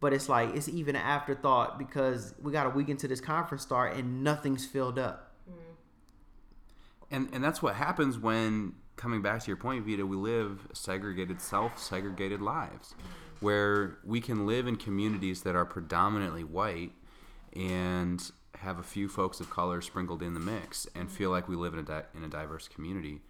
[0.00, 3.62] but it's like it's even an afterthought because we got a week into this conference
[3.62, 5.58] start and nothing's filled up mm-hmm.
[7.12, 11.40] And and that's what happens when coming back to your point, Vita, we live segregated,
[11.40, 12.94] self-segregated lives,
[13.40, 16.92] where we can live in communities that are predominantly white
[17.56, 21.56] and have a few folks of color sprinkled in the mix and feel like we
[21.56, 23.20] live in a di- in a diverse community.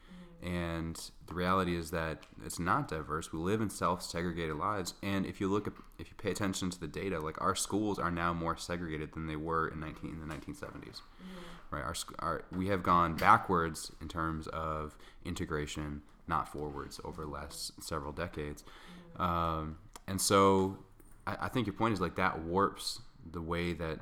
[0.42, 3.32] And the reality is that it's not diverse.
[3.32, 6.78] We live in self-segregated lives, and if you look at, if you pay attention to
[6.78, 10.28] the data, like our schools are now more segregated than they were in 19 in
[10.28, 11.00] the 1970s
[11.72, 11.82] right?
[11.82, 17.82] Our, our we have gone backwards in terms of integration, not forwards over the last
[17.82, 18.64] several decades,
[19.16, 20.78] um, and so
[21.26, 23.98] I, I think your point is like that warps the way that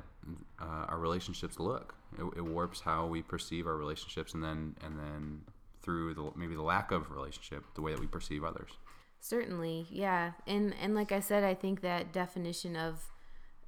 [0.59, 1.95] uh, our relationships look.
[2.17, 5.41] It, it warps how we perceive our relationships, and then and then
[5.81, 8.71] through the maybe the lack of relationship, the way that we perceive others.
[9.19, 13.11] Certainly, yeah, and and like I said, I think that definition of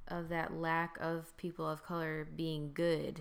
[0.08, 3.20] of that lack of people of color being good,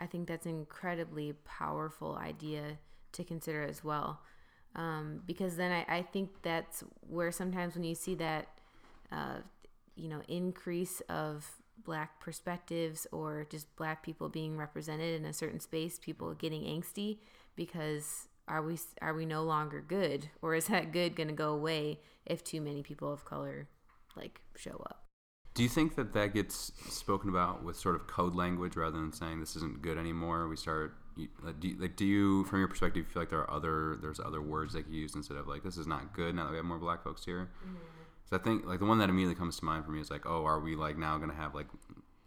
[0.00, 2.78] I think that's an incredibly powerful idea
[3.12, 4.20] to consider as well,
[4.74, 8.48] um, because then I, I think that's where sometimes when you see that,
[9.12, 9.38] uh,
[9.96, 11.44] you know, increase of
[11.84, 17.18] black perspectives or just black people being represented in a certain space, people getting angsty
[17.56, 20.28] because are we are we no longer good?
[20.42, 23.68] Or is that good going to go away if too many people of color
[24.16, 24.99] like show up
[25.54, 29.12] Do you think that that gets spoken about with sort of code language rather than
[29.12, 30.48] saying this isn't good anymore?
[30.48, 30.94] We start.
[31.42, 34.20] Like, do you, like, do you, from your perspective, feel like there are other there's
[34.20, 36.56] other words they could use instead of like this is not good now that we
[36.56, 37.50] have more black folks here?
[37.64, 37.76] Mm-hmm.
[38.30, 40.24] So I think like the one that immediately comes to mind for me is like,
[40.24, 41.66] oh, are we like now going to have like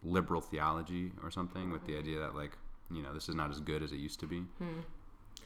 [0.03, 2.01] liberal theology or something with the mm-hmm.
[2.01, 2.51] idea that like
[2.91, 4.39] you know this is not as good as it used to be.
[4.59, 4.81] Hmm.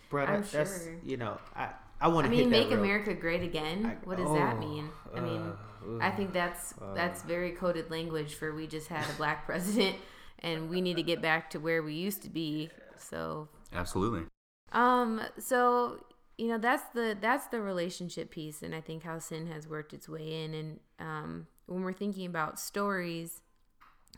[0.10, 0.96] Bro, I'm that's sure.
[1.04, 3.86] you know, I I want I mean, hit make real- America great again.
[3.86, 4.90] I- what does that oh, mean?
[5.16, 9.14] I mean, uh, I think that's that's very coded language for we just had a
[9.14, 9.96] black president,
[10.40, 12.70] and we need to get back to where we used to be.
[12.98, 14.24] So, Absolutely.
[14.72, 16.04] um, so
[16.38, 19.94] you know that's the that's the relationship piece, and I think how sin has worked
[19.94, 23.42] its way in, and um, when we're thinking about stories,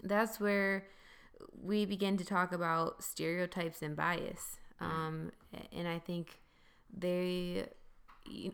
[0.04, 0.86] that's where
[1.62, 4.58] we begin to talk about stereotypes and bias.
[4.80, 5.32] Um,
[5.74, 6.40] and I think
[6.96, 7.66] they,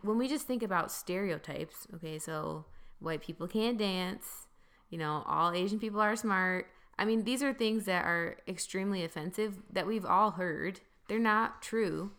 [0.01, 2.65] when we just think about stereotypes, okay, so
[2.99, 4.47] white people can't dance,
[4.89, 6.67] you know, all Asian people are smart.
[6.97, 10.79] I mean, these are things that are extremely offensive that we've all heard.
[11.07, 12.11] They're not true.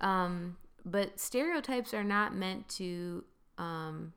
[0.00, 3.24] Um, but stereotypes are not meant to
[3.58, 4.12] um,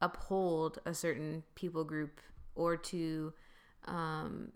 [0.00, 2.20] uphold a certain people group
[2.54, 3.32] or to
[3.86, 4.52] um,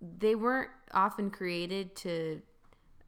[0.00, 2.40] they weren't often created to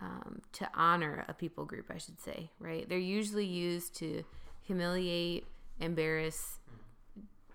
[0.00, 2.88] um, to honor a people group i should say right?
[2.88, 4.24] They're usually used to
[4.62, 5.46] humiliate
[5.80, 6.58] embarrass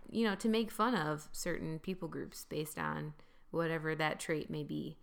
[0.09, 3.13] you know to make fun of certain people groups based on
[3.51, 4.97] whatever that trait may be.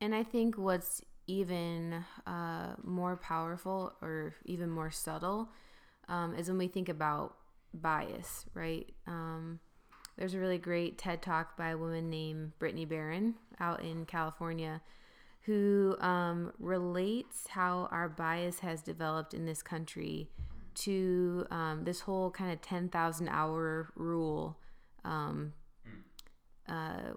[0.00, 5.50] And i think what's even uh, more powerful or even more subtle
[6.08, 7.36] um, is when we think about
[7.74, 8.88] bias right?
[9.06, 9.60] Um,
[10.16, 14.80] there's a really great TED talk by a woman named Brittany Barron out in California
[15.42, 20.28] who um, relates how our bias has developed in this country
[20.74, 24.58] to um, this whole kind of 10,000 hour rule,
[25.04, 25.52] um,
[26.68, 27.14] uh,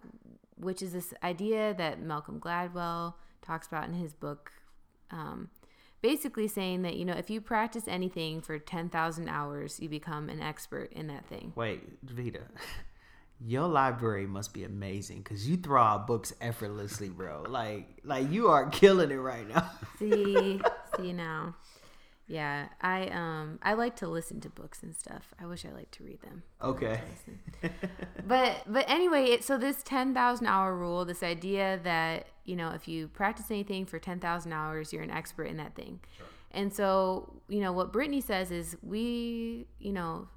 [0.55, 4.51] which is this idea that Malcolm Gladwell talks about in his book.
[5.11, 5.49] Um,
[6.01, 10.41] basically saying that you know if you practice anything for 10,000 hours you become an
[10.41, 12.41] expert in that thing Wait, Vita.
[13.43, 17.43] Your library must be amazing because you throw out books effortlessly, bro.
[17.47, 19.69] Like, like you are killing it right now.
[19.99, 20.61] see
[20.97, 21.55] see now
[22.31, 25.91] yeah i um i like to listen to books and stuff i wish i liked
[25.91, 27.01] to read them Okay.
[28.27, 32.87] but but anyway it, so this 10,000 hour rule this idea that you know if
[32.87, 35.99] you practice anything for 10,000 hours you're an expert in that thing
[36.51, 40.27] and so you know what brittany says is we you know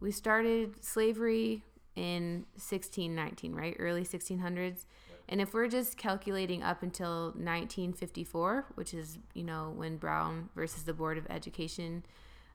[0.00, 1.62] we started slavery
[1.98, 3.76] in 1619 right?
[3.78, 4.86] Early 1600s
[5.28, 10.84] and if we're just calculating up until 1954 which is you know when brown versus
[10.84, 12.04] the board of education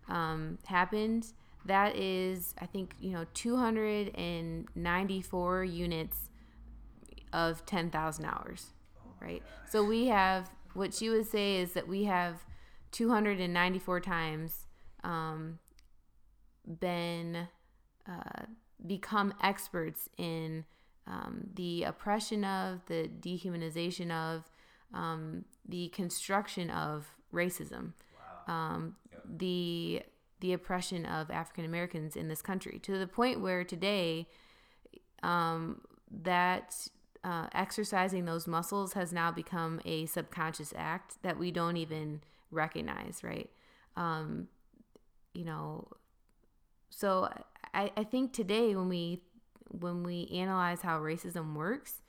[0.10, 1.34] um, happened
[1.66, 6.30] that is i think you know 294 units
[7.32, 8.74] of 10,000 hours
[9.24, 9.42] right?
[9.70, 12.46] So we have what she would say is that we have
[12.92, 14.68] 294 times
[15.04, 15.60] um,
[16.80, 17.48] been
[18.08, 18.44] uh,
[18.86, 20.66] become experts in
[21.08, 24.44] um, the oppression of the dehumanization of
[24.94, 27.94] um, the construction of racism.
[28.48, 30.04] Um, the
[30.42, 34.28] the oppression of African Americans in this country to the point where today
[35.24, 35.80] um,
[36.12, 36.76] that
[37.24, 42.20] uh, exercising those muscles has now become a subconscious act that we don't even
[42.52, 43.50] recognize, right?
[43.96, 44.50] Um,
[45.34, 45.88] you know,
[46.90, 47.30] so
[47.74, 49.22] I, I think today when we
[49.70, 52.02] when we analyze how racism works,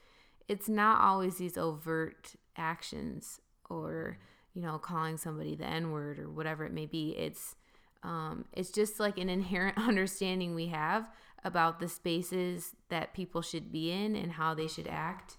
[0.49, 4.19] it's not always these overt actions or
[4.53, 7.11] you know calling somebody the n word or whatever it may be.
[7.17, 7.57] It's
[8.03, 11.09] um, it's just like an inherent understanding we have
[11.45, 15.37] about the spaces that people should be in and how they should act.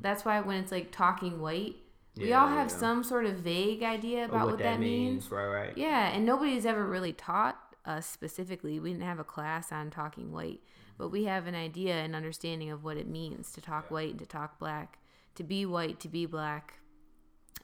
[0.00, 1.76] That's why when it's like talking white,
[2.16, 2.76] we all have yeah.
[2.76, 5.30] some sort of vague idea about what, that, means.
[5.30, 5.46] right?
[5.46, 5.76] Right.
[5.76, 8.78] Yeah, and nobody's ever really taught us specifically.
[8.78, 10.60] We didn't have a class on talking white,
[10.98, 14.18] but we have an idea and understanding of what it means to talk white and
[14.18, 14.98] to talk black,
[15.34, 16.74] to be white, to be black.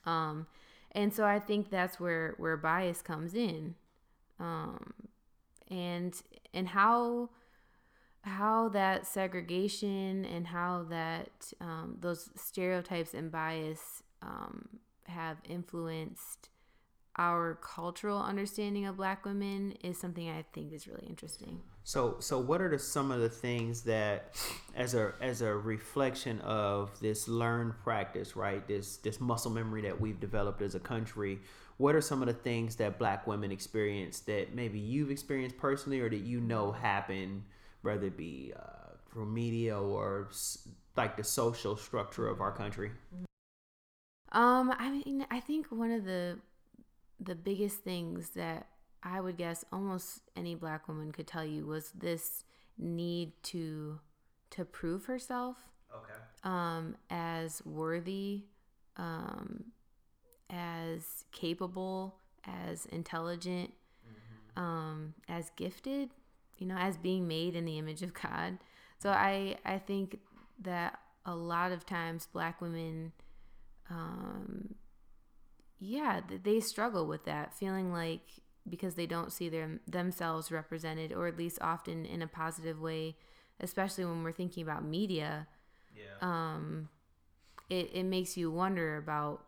[0.07, 0.47] Um,
[0.93, 3.75] and so I think that's where where bias comes in,
[4.39, 4.95] um,
[5.71, 6.15] and
[6.53, 7.31] and how
[8.23, 14.69] how that segregation and how that um, those stereotypes and bias um,
[15.07, 16.49] have influenced
[17.17, 21.61] our cultural understanding of black women is something I think is really interesting.
[21.85, 24.35] So, so what are the, some of the things that,
[24.75, 28.67] as a as a reflection of this learned practice, right?
[28.67, 31.41] This this muscle memory that we've developed as a country.
[31.77, 36.01] What are some of the things that Black women experience that maybe you've experienced personally,
[36.01, 37.45] or that you know happen,
[37.83, 42.93] whether it be uh, through media or s- like the social structure of our country?
[44.33, 46.39] Um, I mean, I think one of the
[47.21, 48.69] the biggest things that
[49.03, 52.45] I would guess almost any black woman could tell you was this
[52.79, 54.01] need to
[54.51, 55.57] to prove herself.
[56.45, 58.45] um, as worthy,
[58.97, 59.65] um,
[60.51, 63.73] as capable, as intelligent,
[64.57, 66.11] um, as gifted,
[66.59, 68.59] you know, as being made in the image of God.
[68.99, 70.19] So I I think
[70.63, 73.13] that a lot of times black women
[73.91, 74.75] um
[75.79, 78.23] yeah, they struggle with that, feeling like
[78.69, 83.17] because they don't see them themselves represented or at least often in a positive way,
[83.61, 85.47] especially when we're thinking about media,
[85.95, 86.21] Yeah.
[86.23, 86.89] um
[87.71, 89.45] it, it makes you wonder about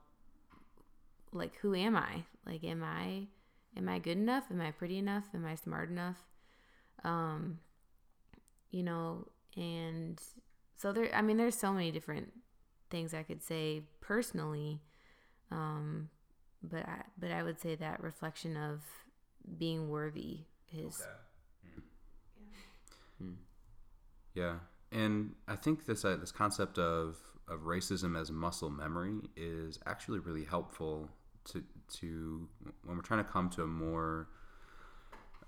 [1.33, 2.25] like who am I?
[2.47, 3.27] Like am I
[3.77, 4.45] am I good enough?
[4.51, 5.25] Am I pretty enough?
[5.35, 6.25] Am I smart enough?
[7.05, 7.59] Um
[8.71, 10.21] you know, and
[10.77, 12.33] so there I mean there's so many different
[12.91, 14.81] things I could say personally.
[15.51, 16.11] Um
[16.63, 18.83] but I but I would say that reflection of
[19.59, 20.41] being worthy
[20.73, 21.03] is
[24.35, 24.57] Yeah,
[24.93, 27.17] and I think this uh, this concept of
[27.49, 31.09] of racism as muscle memory is actually really helpful
[31.45, 31.63] to
[32.01, 32.49] to
[32.85, 34.29] when we're trying to come to a more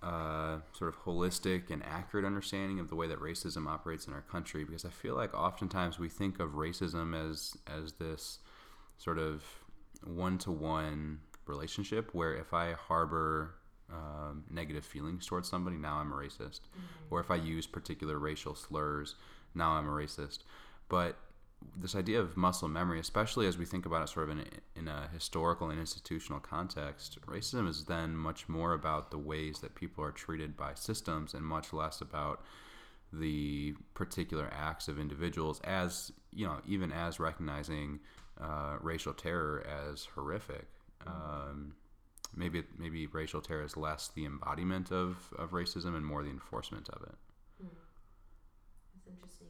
[0.03, 4.23] uh, sort of holistic and accurate understanding of the way that racism operates in our
[4.23, 4.64] country.
[4.64, 8.38] Because I feel like oftentimes we think of racism as as this
[8.97, 9.44] sort of
[10.05, 13.55] one to one relationship where if I harbor
[13.91, 16.61] um, negative feelings towards somebody, now I'm a racist.
[17.11, 19.15] Or if I use particular racial slurs,
[19.55, 20.41] now I'm a racist.
[20.89, 21.17] But
[21.77, 24.79] this idea of muscle memory, especially as we think about it sort of in a,
[24.79, 29.75] in a historical and institutional context, racism is then much more about the ways that
[29.75, 32.45] people are treated by systems and much less about
[33.13, 37.99] the particular acts of individuals as you know even as recognizing
[38.40, 40.66] uh, racial terror as horrific.
[41.07, 41.74] Um,
[42.37, 46.88] maybe maybe racial terror is less the embodiment of, of racism and more the enforcement
[46.90, 47.16] of it.
[48.94, 49.48] That's interesting.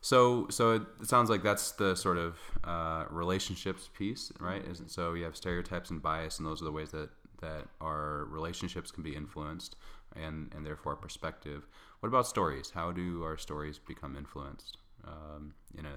[0.00, 4.64] so so it, it sounds like that's the sort of uh, relationships piece right?
[4.64, 7.68] Is it so you have stereotypes and bias and those are the ways that that
[7.80, 9.76] our relationships can be influenced
[10.14, 11.66] and and therefore perspective.
[12.00, 12.70] What about stories?
[12.70, 15.92] How do our stories become influenced um, in a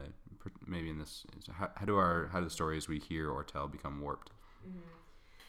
[0.66, 3.68] maybe in this how, how do our how do the stories we hear or tell
[3.68, 4.32] become warped?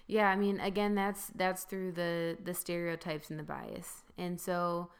[0.06, 4.90] Yeah, I mean, again, that's that's through the the stereotypes and the bias, and so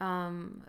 [0.00, 0.64] um,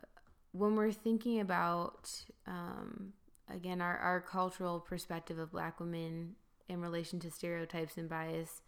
[0.51, 2.11] when we're thinking about
[2.45, 3.13] um,
[3.51, 6.35] again our our cultural perspective of Black women
[6.67, 8.61] in relation to stereotypes and bias,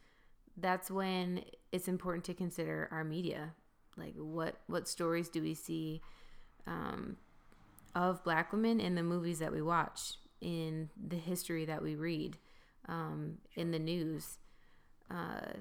[0.57, 3.53] that's when it's important to consider our media,
[3.97, 6.01] like what what stories do we see
[6.65, 7.17] um,
[7.95, 12.38] of Black women in the movies that we watch, in the history that we read,
[12.89, 14.38] um, in the news
[15.10, 15.54] uh,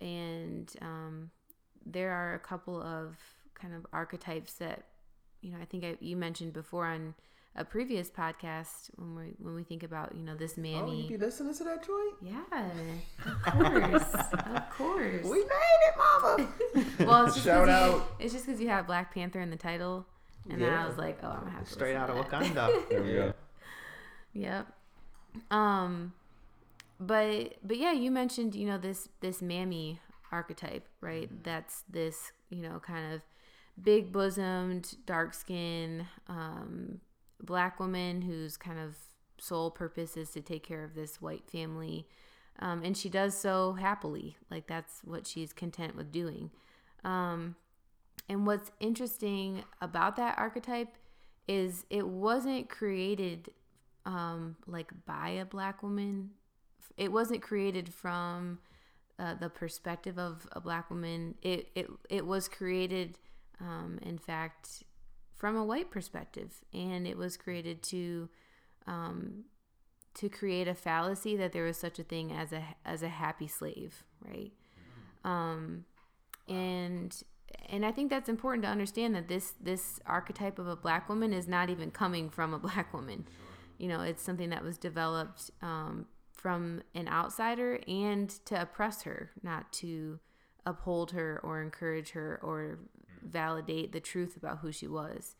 [0.00, 1.30] and um,
[1.84, 3.16] there are a couple of
[3.54, 4.84] kind of archetypes that
[5.40, 7.14] you know I think I, you mentioned before on
[7.56, 11.02] a previous podcast when we when we think about you know this Oh, mammy.
[11.02, 12.14] you be listening to that joint?
[12.22, 12.70] yeah,
[13.26, 14.14] of course,
[14.54, 15.24] of course.
[15.24, 16.48] We made it, mama.
[17.00, 18.14] well, it's just Shout 'cause you- out.
[18.20, 20.06] it's just because you have Black Panther in the title,
[20.50, 22.30] and then I was like, oh, I'm gonna have to Straight out of that.
[22.30, 22.88] Wakanda.
[22.90, 23.34] there we go
[24.32, 24.66] Yep.
[25.50, 26.12] Um
[27.00, 30.00] but but yeah, you mentioned, you know, this this mammy
[30.32, 31.30] archetype, right?
[31.44, 33.22] That's this, you know, kind of
[33.80, 37.00] big bosomed, dark skin, um,
[37.40, 38.96] black woman whose kind of
[39.38, 42.06] sole purpose is to take care of this white family.
[42.60, 44.36] Um, and she does so happily.
[44.50, 46.50] Like that's what she's content with doing.
[47.04, 47.54] Um,
[48.28, 50.96] and what's interesting about that archetype
[51.46, 53.50] is it wasn't created
[54.04, 56.30] um, like by a black woman.
[56.96, 58.58] It wasn't created from
[59.18, 61.34] uh, the perspective of a black woman.
[61.42, 63.18] It it it was created,
[63.60, 64.82] um, in fact,
[65.36, 68.28] from a white perspective, and it was created to
[68.86, 69.44] um,
[70.14, 73.46] to create a fallacy that there was such a thing as a as a happy
[73.46, 74.52] slave, right?
[75.24, 75.84] Um,
[76.48, 77.22] and
[77.68, 81.32] and I think that's important to understand that this this archetype of a black woman
[81.32, 83.26] is not even coming from a black woman.
[83.78, 89.30] You know, it's something that was developed um, from an outsider and to oppress her,
[89.42, 90.18] not to
[90.66, 92.78] uphold her or encourage her or
[93.22, 95.36] validate the truth about who she was.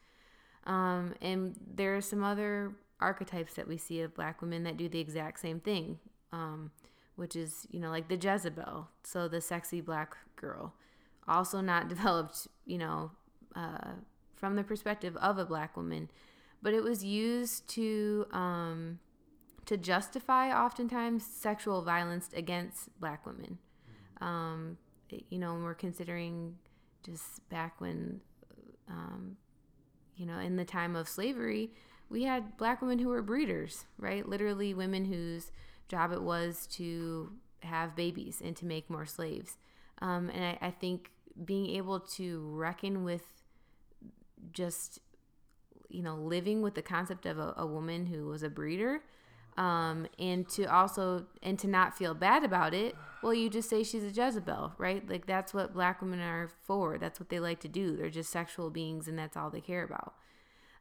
[0.64, 4.88] Um, and there are some other archetypes that we see of black women that do
[4.88, 5.98] the exact same thing,
[6.32, 6.70] um,
[7.16, 10.74] which is, you know, like the Jezebel, so the sexy black girl,
[11.28, 13.10] also not developed, you know,
[13.54, 13.92] uh,
[14.34, 16.10] from the perspective of a black woman,
[16.62, 18.98] but it was used to um,
[19.66, 23.58] to justify oftentimes sexual violence against black women.
[24.20, 24.78] Um,
[25.28, 26.56] you know, when we're considering
[27.04, 28.20] just back when,
[28.88, 29.36] um,
[30.16, 31.70] you know, in the time of slavery,
[32.08, 34.26] we had black women who were breeders, right?
[34.28, 35.52] Literally women whose
[35.88, 39.56] job it was to have babies and to make more slaves.
[40.00, 41.10] Um, and I, I think
[41.44, 43.22] being able to reckon with
[44.52, 45.00] just,
[45.88, 49.02] you know, living with the concept of a, a woman who was a breeder
[49.58, 53.82] um, and to also and to not feel bad about it well you just say
[53.82, 55.06] she's a jezebel right?
[55.08, 56.96] Like that's what black women are for.
[56.96, 57.96] That's what they like to do.
[57.96, 60.14] They're just sexual beings and that's all they care about.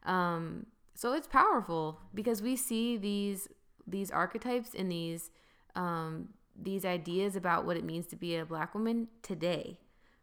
[0.06, 3.48] Um, so it's powerful because we see these
[3.86, 5.30] these archetypes and these
[5.74, 6.28] um,
[6.60, 9.78] these ideas about what it means to be a black woman today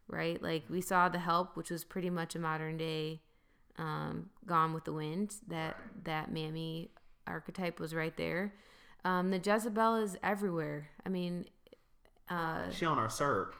[0.08, 3.20] right like we saw the help which was pretty much a modern day
[3.78, 6.90] um, gone with the wind that that mammy
[7.26, 8.54] archetype was right there.
[9.04, 10.88] Um, the Jezebel is everywhere.
[11.04, 11.46] I mean,
[12.28, 13.54] uh, She on our syrup.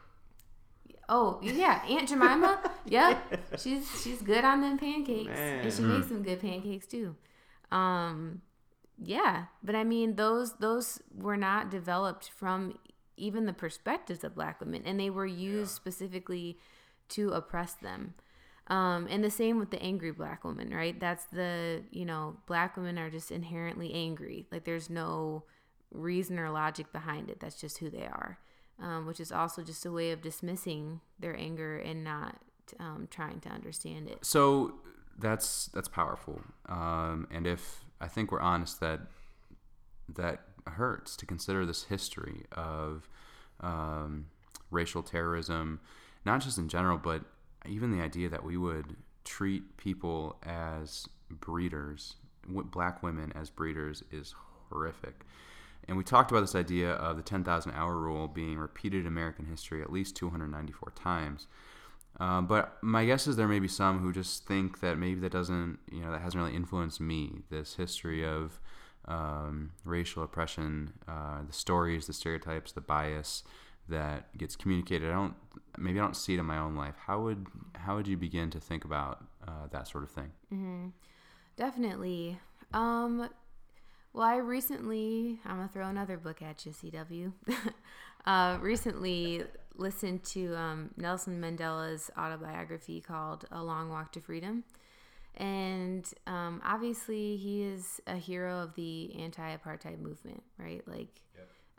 [1.08, 2.70] oh yeah, Aunt Jemima.
[2.86, 7.14] yep, she's she's good on them pancakes, and she makes some good pancakes too.
[7.70, 8.42] Um,
[9.02, 12.78] yeah, but I mean, those those were not developed from
[13.16, 16.58] even the perspectives of black women, and they were used specifically
[17.10, 18.14] to oppress them.
[18.68, 20.98] Um, and the same with the angry black woman, right?
[20.98, 24.46] That's the, you know, black women are just inherently angry.
[24.50, 25.44] Like there's no
[25.92, 27.38] reason or logic behind it.
[27.38, 28.38] That's just who they are,
[28.82, 32.38] um, which is also just a way of dismissing their anger and not
[32.80, 34.24] um, trying to understand it.
[34.24, 34.74] So
[35.16, 36.40] that's that's powerful.
[36.68, 39.00] Um, and if I think we're honest that
[40.08, 43.08] that hurts to consider this history of
[43.60, 44.26] um,
[44.70, 45.80] racial terrorism,
[46.24, 47.22] not just in general, but
[47.66, 54.34] even the idea that we would treat people as breeders, black women as breeders, is
[54.70, 55.24] horrific.
[55.88, 59.46] And we talked about this idea of the 10,000 hour rule being repeated in American
[59.46, 61.46] history at least 294 times.
[62.18, 65.32] Um, but my guess is there may be some who just think that maybe that
[65.32, 67.42] doesn't, you know, that hasn't really influenced me.
[67.50, 68.58] This history of
[69.08, 73.42] um, racial oppression, uh, the stories, the stereotypes, the bias
[73.88, 75.10] that gets communicated.
[75.10, 75.34] I don't,
[75.78, 76.94] maybe I don't see it in my own life.
[77.06, 80.32] How would how would you begin to think about uh, that sort of thing?
[81.56, 82.38] Definitely.
[82.72, 83.30] Um,
[84.12, 87.32] well, I recently, I'm to throw another book at you, CW.
[88.26, 89.44] uh, recently
[89.76, 94.64] listened to um, Nelson Mandela's autobiography called A Long Walk to Freedom.
[95.36, 100.82] And um, obviously, he is a hero of the anti apartheid movement, right?
[100.86, 101.20] Like,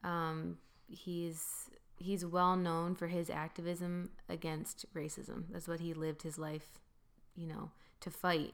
[0.03, 5.45] um, he's he's well known for his activism against racism.
[5.49, 6.67] That's what he lived his life,
[7.35, 8.53] you know, to fight.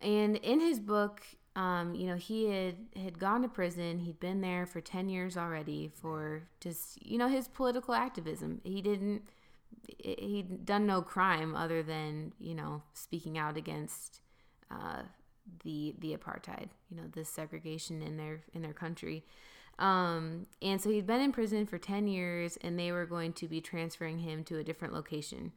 [0.00, 1.22] And in his book,
[1.54, 4.00] um, you know, he had had gone to prison.
[4.00, 8.60] He'd been there for ten years already for just you know his political activism.
[8.64, 9.22] He didn't
[9.98, 14.20] he'd done no crime other than you know speaking out against
[14.70, 15.02] uh,
[15.64, 16.68] the the apartheid.
[16.90, 19.24] You know, the segregation in their in their country.
[19.78, 23.46] Um, and so he'd been in prison for 10 years and they were going to
[23.46, 25.52] be transferring him to a different location.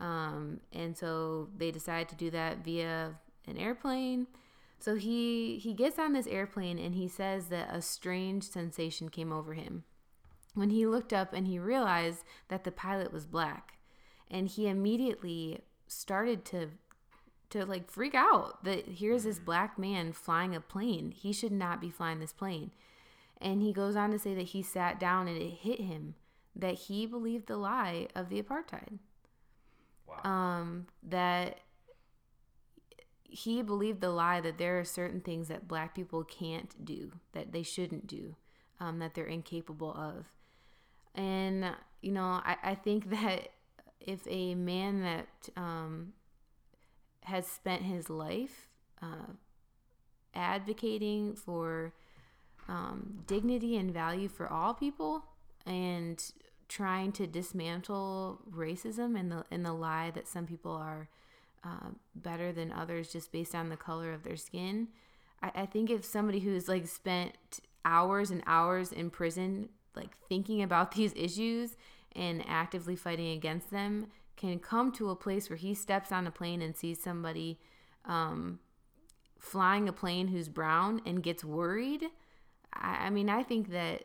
[0.00, 4.26] Um, and so they decided to do that via an airplane.
[4.80, 9.32] So he he gets on this airplane and he says that a strange sensation came
[9.32, 9.84] over him.
[10.54, 13.74] When he looked up and he realized that the pilot was black.
[14.30, 16.70] And he immediately started to
[17.50, 21.12] to like freak out that here's this black man flying a plane.
[21.16, 22.72] He should not be flying this plane.
[23.40, 26.14] And he goes on to say that he sat down and it hit him
[26.54, 28.98] that he believed the lie of the apartheid.
[30.06, 30.30] Wow.
[30.30, 31.60] Um, that
[33.22, 37.52] he believed the lie that there are certain things that black people can't do, that
[37.52, 38.34] they shouldn't do,
[38.80, 40.26] um, that they're incapable of.
[41.18, 41.64] And,
[42.00, 43.50] you know, I, I think that
[44.00, 46.12] if a man that um,
[47.24, 48.68] has spent his life
[49.02, 49.32] uh,
[50.34, 51.92] advocating for
[52.68, 55.24] um, dignity and value for all people
[55.66, 56.22] and
[56.68, 61.08] trying to dismantle racism and the and the lie that some people are
[61.64, 64.88] uh, better than others just based on the color of their skin.
[65.42, 67.32] I, I think if somebody who's like spent
[67.84, 71.76] hours and hours in prison, like thinking about these issues
[72.14, 76.30] and actively fighting against them, can come to a place where he steps on a
[76.30, 77.58] plane and sees somebody
[78.04, 78.60] um,
[79.38, 82.04] flying a plane who's brown and gets worried.
[82.72, 84.04] I, I mean, I think that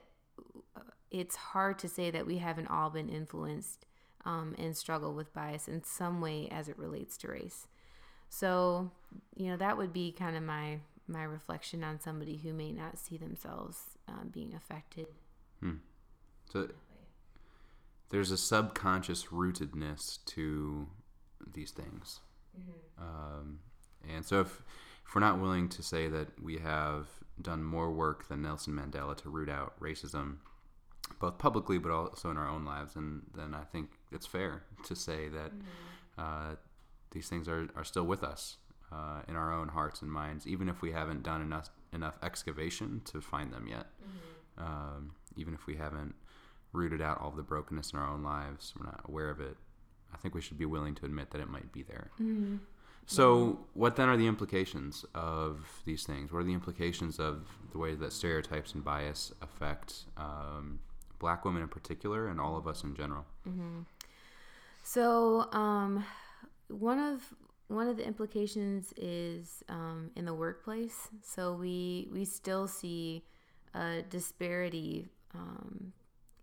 [1.11, 3.85] it's hard to say that we haven't all been influenced
[4.25, 7.67] um, and struggle with bias in some way as it relates to race.
[8.29, 8.89] So,
[9.35, 12.97] you know, that would be kind of my my reflection on somebody who may not
[12.97, 15.07] see themselves um, being affected.
[16.51, 16.69] So
[18.09, 20.87] there's a subconscious rootedness to
[21.53, 22.19] these things,
[22.99, 23.59] um,
[24.13, 24.61] and so if
[25.05, 27.07] if we're not willing to say that we have
[27.41, 30.37] done more work than Nelson Mandela to root out racism,
[31.19, 34.95] both publicly but also in our own lives, and then I think it's fair to
[34.95, 35.51] say that
[36.17, 36.55] uh,
[37.11, 38.57] these things are, are still with us
[38.91, 43.01] uh, in our own hearts and minds, even if we haven't done enough enough excavation
[43.05, 43.87] to find them yet.
[44.57, 46.15] Um, even if we haven't
[46.71, 49.57] rooted out all the brokenness in our own lives, we're not aware of it.
[50.13, 52.11] I think we should be willing to admit that it might be there.
[53.05, 56.31] So, what then are the implications of these things?
[56.31, 60.79] What are the implications of the way that stereotypes and bias affect um,
[61.19, 63.25] black women in particular and all of us in general?
[64.83, 66.05] So, um,
[66.69, 67.33] one of
[67.67, 71.09] one of the implications is um, in the workplace.
[71.21, 73.23] So we we still see
[73.73, 75.93] a disparity um,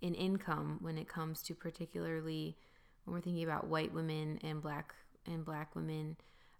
[0.00, 2.56] in income when it comes to particularly
[3.04, 4.94] when we're thinking about white women and black
[5.26, 6.16] and black women.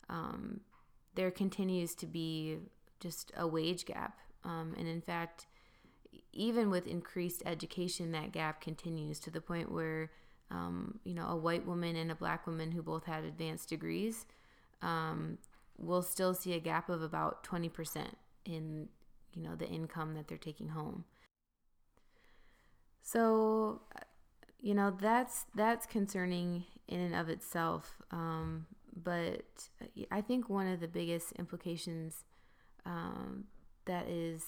[0.08, 0.60] Um,
[1.14, 2.58] there continues to be
[3.00, 5.46] just a wage gap, um, and in fact,
[6.32, 10.10] even with increased education, that gap continues to the point where,
[10.50, 14.26] um, you know, a white woman and a black woman who both have advanced degrees
[14.82, 15.38] um,
[15.78, 18.04] will still see a gap of about 20%
[18.44, 18.88] in,
[19.34, 21.04] you know, the income that they're taking home.
[23.02, 23.82] So,
[24.60, 28.02] you know, that's that's concerning in and of itself.
[28.10, 28.66] Um,
[29.02, 29.68] but
[30.10, 32.24] I think one of the biggest implications
[32.84, 33.44] um,
[33.86, 34.44] that is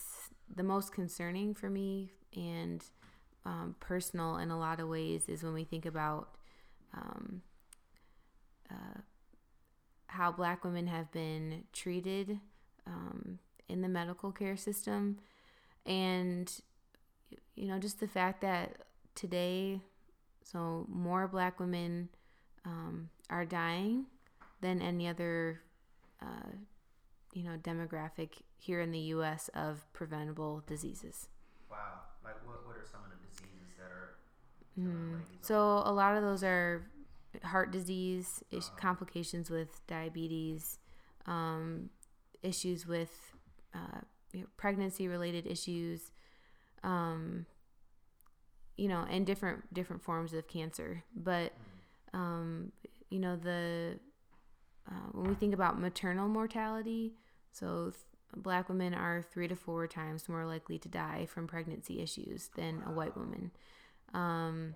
[0.55, 2.85] the most concerning for me and
[3.45, 6.37] um, personal in a lot of ways is when we think about
[6.95, 7.43] um,
[8.70, 9.01] uh,
[10.07, 12.39] how black women have been treated
[12.87, 15.18] um, in the medical care system
[15.86, 16.60] and
[17.54, 18.76] you know just the fact that
[19.14, 19.80] today
[20.42, 22.08] so more black women
[22.64, 24.06] um, are dying
[24.60, 25.60] than any other
[26.20, 26.50] uh,
[27.32, 29.50] you know demographic here in the U.S.
[29.54, 31.28] of preventable diseases.
[31.70, 31.78] Wow.
[32.24, 34.16] Like what, what are some of the diseases that are
[34.78, 35.20] Mm.
[35.42, 36.86] So a lot of those are
[37.42, 40.78] heart disease, is- complications with diabetes,
[41.26, 41.90] um,
[42.42, 43.32] issues with
[43.74, 44.00] uh,
[44.32, 46.10] you know, pregnancy-related issues,
[46.82, 47.46] um,
[48.76, 51.04] you know, and different different forms of cancer.
[51.14, 51.52] But
[52.12, 52.72] um,
[53.10, 53.98] you know the
[54.90, 57.12] uh, when we think about maternal mortality,
[57.52, 57.94] so th-
[58.36, 62.82] black women are three to four times more likely to die from pregnancy issues than
[62.86, 63.50] a white woman.
[64.14, 64.74] Um,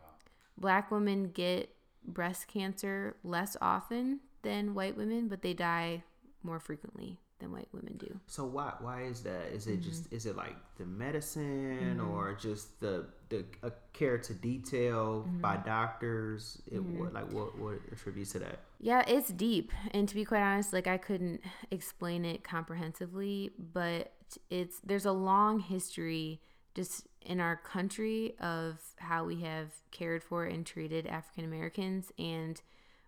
[0.57, 1.71] black women get
[2.07, 6.05] breast cancer less often than white women, but they die
[6.43, 8.21] more frequently than white women do.
[8.27, 9.53] So why why is that?
[9.53, 10.15] Is it just Mm-hmm.
[10.15, 15.41] is it like the medicine or just the the uh, care to detail Mm-hmm.
[15.41, 16.61] by doctors?
[16.71, 18.61] It what like what what attributes to that?
[18.79, 19.73] Yeah, it's deep.
[19.93, 24.13] And to be quite honest, like I couldn't explain it comprehensively, but
[24.51, 26.41] it's there's a long history
[26.75, 32.61] just in our country of how we have cared for and treated African Americans and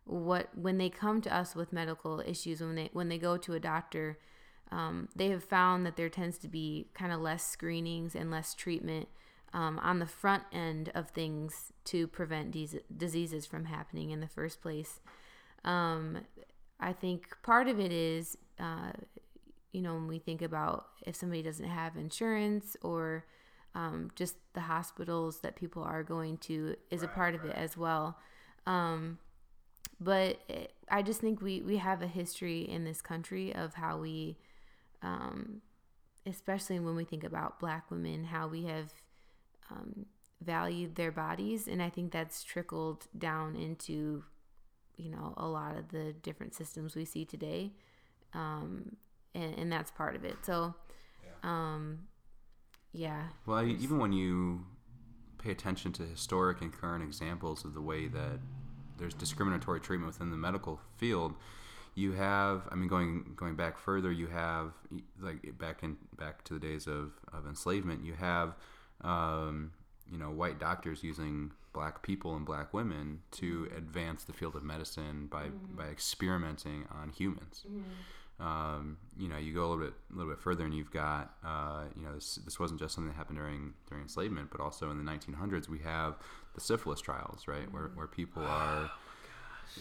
[0.08, 3.54] what when they come to us with medical issues when they when they go to
[3.54, 4.18] a doctor
[4.70, 8.54] um, they have found that there tends to be kind of less screenings and less
[8.54, 9.08] treatment
[9.54, 14.28] um, on the front end of things to prevent these diseases from happening in the
[14.28, 15.00] first place.
[15.64, 16.18] Um,
[16.78, 18.92] I think part of it is, uh,
[19.72, 23.24] you know, when we think about if somebody doesn't have insurance or
[23.74, 27.76] um, just the hospitals that people are going to is a part of it as
[27.76, 28.18] well.
[28.66, 29.18] Um,
[30.00, 33.98] but it, I just think we, we have a history in this country of how
[33.98, 34.36] we,
[35.02, 35.60] um,
[36.26, 38.94] especially when we think about black women, how we have
[39.70, 40.06] um,
[40.42, 41.66] valued their bodies.
[41.68, 44.24] And I think that's trickled down into,
[44.96, 47.72] you know, a lot of the different systems we see today.
[48.34, 48.96] Um,
[49.34, 50.36] and, and that's part of it.
[50.42, 50.74] So,
[51.42, 52.00] um,
[52.92, 53.24] yeah.
[53.46, 54.64] Well, I- even when you
[55.38, 58.38] pay attention to historic and current examples of the way that
[58.98, 61.34] there's discriminatory treatment within the medical field,
[61.94, 64.72] you have, I mean, going going back further, you have
[65.20, 68.54] like back in back to the days of, of enslavement, you have,
[69.02, 69.72] um,
[70.10, 74.62] you know, white doctors using black people and black women to advance the field of
[74.62, 77.64] medicine by by experimenting on humans.
[78.40, 81.34] Um, you know, you go a little bit, a little bit further, and you've got,
[81.44, 84.90] uh, you know, this, this wasn't just something that happened during during enslavement, but also
[84.92, 86.14] in the 1900s, we have
[86.58, 88.90] the syphilis trials, right, where where people are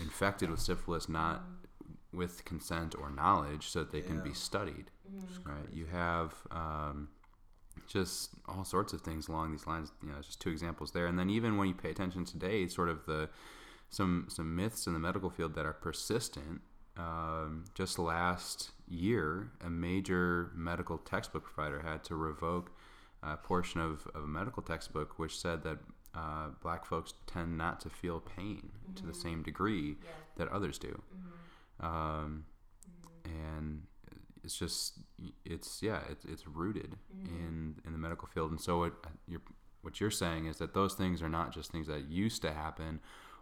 [0.01, 1.43] infected with syphilis not
[2.13, 4.91] with consent or knowledge, so that they can be studied,
[5.43, 5.67] right?
[5.73, 7.09] You have um,
[7.87, 9.91] just all sorts of things along these lines.
[10.03, 12.89] You know, just two examples there, and then even when you pay attention today, sort
[12.89, 13.29] of the
[13.89, 16.61] some some myths in the medical field that are persistent
[16.97, 22.71] um, just last year, a major medical textbook provider had to revoke
[23.23, 25.77] a portion of, of a medical textbook which said that
[26.15, 29.97] uh, black folks tend not to feel pain to the same degree
[30.37, 31.01] that others do.
[31.79, 32.45] Um,
[33.23, 33.83] and
[34.43, 34.99] it's just
[35.45, 36.95] it's yeah it's, it's rooted
[37.25, 38.51] in in the medical field.
[38.51, 38.93] And so what
[39.27, 39.41] you're
[39.81, 42.99] what you're saying is that those things are not just things that used to happen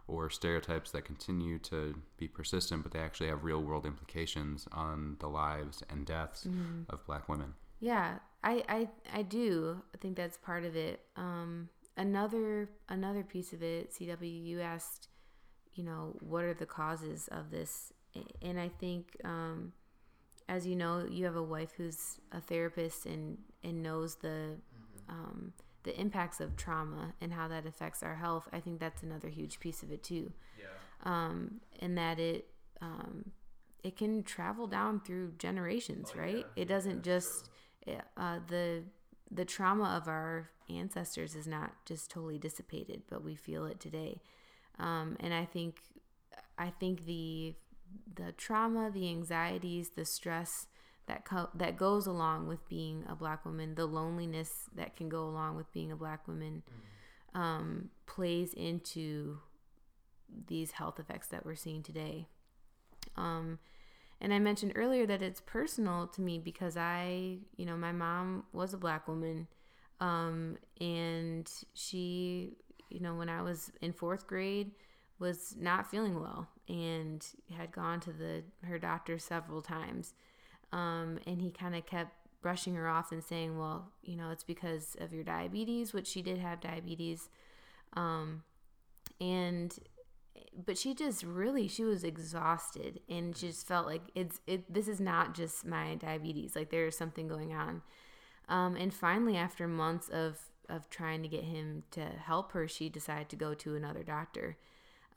[0.08, 5.16] or stereotypes that continue to be persistent but they actually have real world implications on
[5.18, 6.46] the lives and deaths
[6.90, 7.54] of black women.
[7.80, 9.82] Yeah, I, I I do.
[10.00, 11.00] Think that's part of it.
[11.16, 15.08] Um, another another piece of it, CW, you asked,
[15.74, 17.92] you know, what are the causes of this?
[18.42, 19.72] And I think, um,
[20.48, 24.56] as you know, you have a wife who's a therapist and and knows the
[25.08, 28.48] um, the impacts of trauma and how that affects our health.
[28.52, 30.32] I think that's another huge piece of it too.
[30.58, 30.66] Yeah.
[31.04, 32.48] Um, and that it
[32.80, 33.32] um,
[33.82, 36.44] it can travel down through generations, right?
[36.56, 37.48] It doesn't just
[38.16, 38.82] uh, the
[39.30, 44.20] the trauma of our ancestors is not just totally dissipated, but we feel it today.
[44.78, 45.80] Um, and I think
[46.58, 47.54] I think the
[48.14, 50.66] the trauma, the anxieties, the stress
[51.06, 55.24] that co- that goes along with being a black woman, the loneliness that can go
[55.24, 56.62] along with being a black woman,
[57.34, 59.38] um, plays into
[60.48, 62.26] these health effects that we're seeing today.
[63.16, 63.58] Um,
[64.20, 68.44] and I mentioned earlier that it's personal to me because I, you know, my mom
[68.52, 69.46] was a black woman.
[70.00, 72.56] Um, and she,
[72.90, 74.70] you know, when I was in fourth grade,
[75.18, 80.14] was not feeling well and had gone to the her doctor several times.
[80.72, 82.12] Um, and he kind of kept
[82.42, 86.22] brushing her off and saying, "Well, you know, it's because of your diabetes," which she
[86.22, 87.30] did have diabetes.
[87.94, 88.42] Um,
[89.20, 89.78] and
[90.64, 94.88] but she just really she was exhausted and she just felt like it's it this
[94.88, 97.82] is not just my diabetes like there's something going on.
[98.48, 102.88] Um, and finally after months of of trying to get him to help her she
[102.88, 104.56] decided to go to another doctor.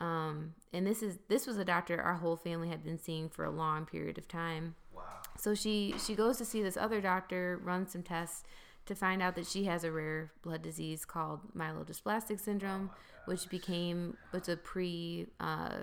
[0.02, 3.44] Um, and this is this was a doctor our whole family had been seeing for
[3.44, 4.76] a long period of time.
[4.96, 5.04] Wow.
[5.38, 8.44] So she she goes to see this other doctor runs some tests
[8.90, 12.90] to find out that she has a rare blood disease called myelodysplastic syndrome,
[13.26, 15.82] which became was a pre uh,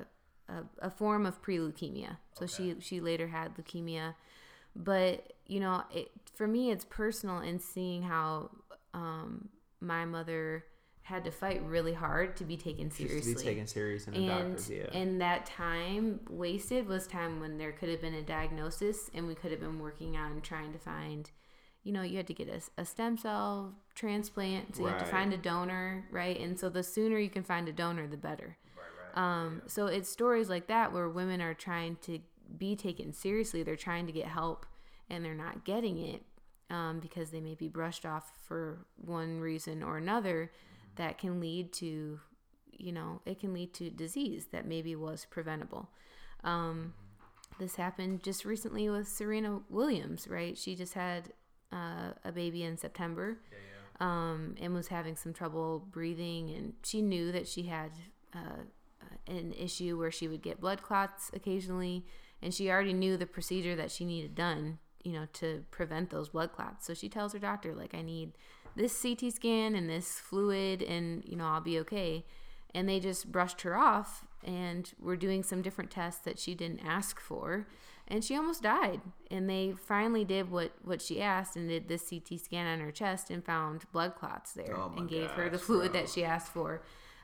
[0.49, 2.17] a, a form of pre leukemia.
[2.37, 4.15] So she she later had leukemia,
[4.75, 8.51] but you know, it, for me, it's personal in seeing how
[8.93, 9.51] um,
[9.81, 10.65] my mother
[11.03, 13.35] had to fight really hard to be taken seriously.
[13.35, 14.69] to be taken serious in the and doctors.
[14.69, 14.87] Yeah.
[14.93, 19.37] and that time wasted was time when there could have been a diagnosis and we
[19.37, 21.31] could have been working on trying to find
[21.87, 25.05] you know you had to get a, a stem cell transplant so you have to
[25.05, 26.39] find a donor right?
[26.41, 28.57] And so the sooner you can find a donor the better.
[29.15, 32.19] Right, um, so it's stories like that where women are trying to
[32.59, 33.63] be taken seriously.
[33.63, 34.67] They're trying to get help
[35.09, 36.23] and they're not getting it
[36.71, 40.51] um, because they may be brushed off for one reason or another
[40.97, 42.19] that can lead to
[42.73, 45.89] you know it can lead to disease that maybe was preventable.
[46.43, 46.95] Um,
[47.61, 50.59] this happened just recently with serena williams right?
[50.59, 51.31] She just had
[51.73, 53.39] uh, a baby in september
[54.01, 57.91] um, and was having some trouble breathing and she knew that she had
[58.35, 58.63] uh,
[59.27, 62.05] an issue where she would get blood clots occasionally
[62.43, 66.31] and she already knew the procedure that she needed done you know to prevent those
[66.31, 66.85] blood clots.
[66.85, 68.33] So she tells her doctor like i need
[68.75, 72.27] this ct scan and this fluid and you know i'll be okay.
[72.75, 76.81] And they just brushed her off and were doing some different tests that she didn't
[76.85, 77.69] ask for
[78.09, 79.01] and she almost died
[79.31, 82.93] and they finally did what what she asked and did this ct scan on her
[82.93, 86.01] chest and found blood clots there Oh and gave her the fluid bro.
[86.03, 86.83] that she asked for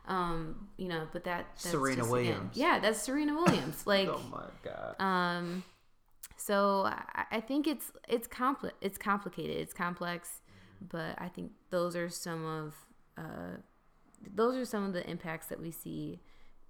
[0.08, 2.56] um you know but that that's Serena just, again- Williams.
[2.56, 5.00] yeah that's serena williams like oh my god.
[5.00, 5.62] um,
[6.36, 10.40] so I, I think it's it's compli- it's complicated, it's complex,
[10.80, 12.74] but I think those are some of
[13.16, 13.58] uh,
[14.34, 16.18] those are some of the impacts that we see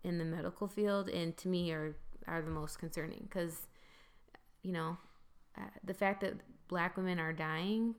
[0.05, 1.97] in the medical field, and to me are
[2.27, 3.67] are the most concerning because
[4.63, 4.97] you know
[5.59, 6.35] uh, the fact that
[6.69, 7.95] Black women are dying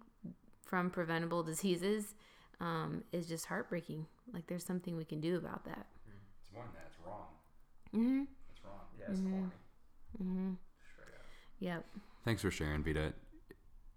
[0.66, 2.16] from preventable diseases
[2.60, 4.06] um, is just heartbreaking.
[4.34, 5.86] Like there's something we can do about that.
[6.42, 7.28] it's more than that it's wrong
[7.96, 8.24] Mm-hmm.
[8.52, 9.46] it's wrong yeah, it's corny.
[10.24, 10.52] Mm-hmm.
[11.60, 11.86] Yep.
[12.26, 13.14] Thanks for sharing, Vita.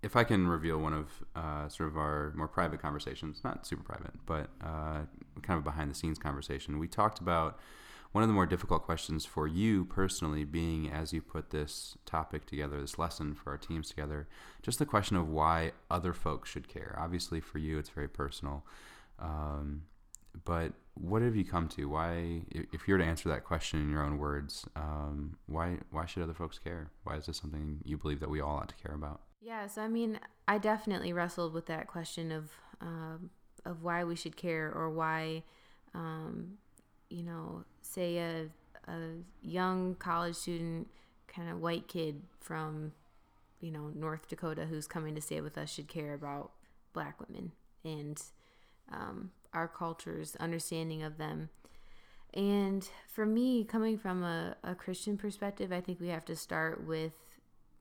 [0.03, 3.83] If I can reveal one of uh, sort of our more private conversations, not super
[3.83, 5.01] private, but uh,
[5.43, 7.59] kind of behind the scenes conversation, we talked about
[8.17, 12.47] one of the more difficult questions for you personally being as you put this topic
[12.47, 14.27] together, this lesson for our teams together,
[14.63, 16.97] just the question of why other folks should care.
[16.99, 18.65] Obviously, for you, it's very personal.
[19.19, 19.83] Um,
[20.47, 21.91] but what have you come to?
[21.91, 26.07] Why, if you were to answer that question in your own words, um, why why
[26.07, 26.91] should other folks care?
[27.05, 29.21] Why is this something you believe that we all ought to care about?
[29.43, 32.51] Yeah, so I mean, I definitely wrestled with that question of
[32.81, 33.29] um,
[33.67, 35.43] of why we should care or why,
[35.93, 36.53] um,
[37.11, 38.47] you know, say a
[38.89, 38.99] a
[39.43, 40.89] young college student,
[41.27, 42.93] kind of white kid from,
[43.61, 46.53] you know, North Dakota who's coming to stay with us should care about
[46.93, 47.53] black women
[47.85, 48.23] and
[48.93, 51.49] um, our culture's understanding of them.
[52.35, 56.87] And for me, coming from a, a Christian perspective, I think we have to start
[56.87, 57.13] with,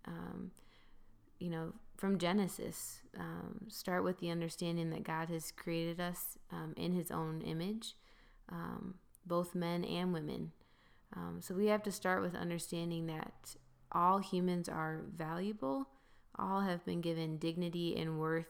[0.07, 0.51] um,
[1.39, 3.01] you know, from Genesis.
[3.19, 7.95] Um, start with the understanding that God has created us um, in His own image,
[8.49, 8.95] um,
[9.25, 10.51] both men and women.
[11.15, 13.55] Um, so we have to start with understanding that
[13.91, 15.87] all humans are valuable,
[16.37, 18.47] all have been given dignity and worth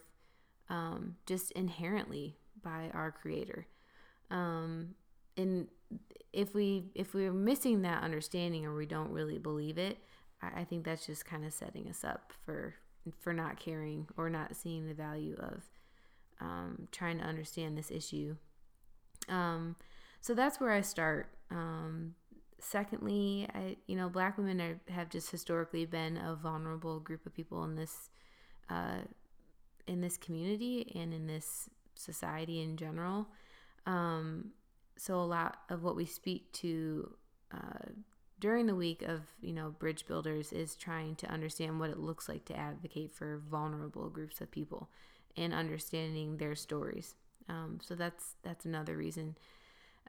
[0.68, 3.66] um, just inherently by our Creator.
[4.30, 4.94] Um,
[5.36, 5.68] and
[6.32, 9.98] if we if we're missing that understanding or we don't really believe it,
[10.42, 12.74] I, I think that's just kind of setting us up for
[13.20, 15.62] for not caring or not seeing the value of
[16.40, 18.36] um, trying to understand this issue.
[19.28, 19.76] Um,
[20.20, 21.28] so that's where I start.
[21.50, 22.14] Um,
[22.58, 27.34] secondly, I you know black women are, have just historically been a vulnerable group of
[27.34, 28.10] people in this
[28.70, 29.00] uh,
[29.86, 33.28] in this community and in this society in general.
[33.86, 34.52] Um,
[34.96, 37.12] so a lot of what we speak to
[37.52, 37.90] uh,
[38.40, 42.28] during the week of you know bridge builders is trying to understand what it looks
[42.28, 44.88] like to advocate for vulnerable groups of people
[45.36, 47.14] and understanding their stories.
[47.48, 49.36] Um, so that's that's another reason.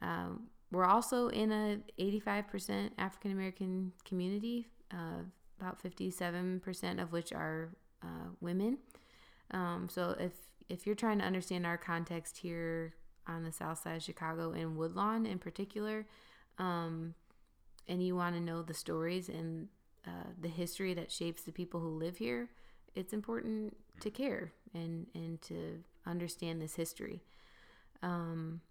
[0.02, 5.24] Um, we're also in a 85% African American community, uh,
[5.60, 7.70] about 57% of which are
[8.04, 8.78] uh, women.
[9.52, 10.34] Um, so if
[10.70, 12.94] if you're trying to understand our context here
[13.26, 16.06] on the South Side of Chicago in Woodlawn in particular,
[16.58, 17.14] um,
[17.88, 19.70] and you want to know the stories and
[20.06, 22.50] uh, the history that shapes the people who live here,
[22.96, 27.24] it's important to care and and to understand this history.
[28.04, 28.62] Um,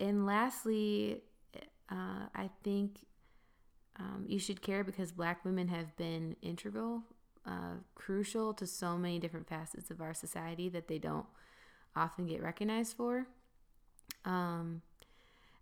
[0.00, 1.22] and lastly,
[1.90, 3.06] uh, I think
[3.98, 7.02] um, you should care because Black women have been integral,
[7.46, 11.26] uh, crucial to so many different facets of our society that they don't
[11.94, 13.26] often get recognized for.
[14.24, 14.82] Um,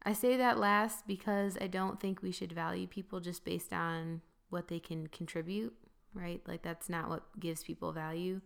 [0.05, 4.20] I say that last because I don't think we should value people just based on
[4.51, 5.74] what they can contribute,
[6.12, 6.43] right?
[6.47, 8.41] Like that's not what gives people value.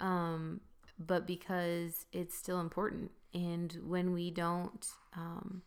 [0.00, 0.08] Right.
[0.08, 0.60] Um,
[0.98, 5.62] but because it's still important, and when we don't, um,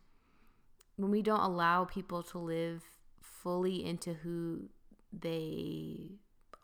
[0.96, 2.84] when we don't allow people to live
[3.22, 4.70] fully into who
[5.12, 6.12] they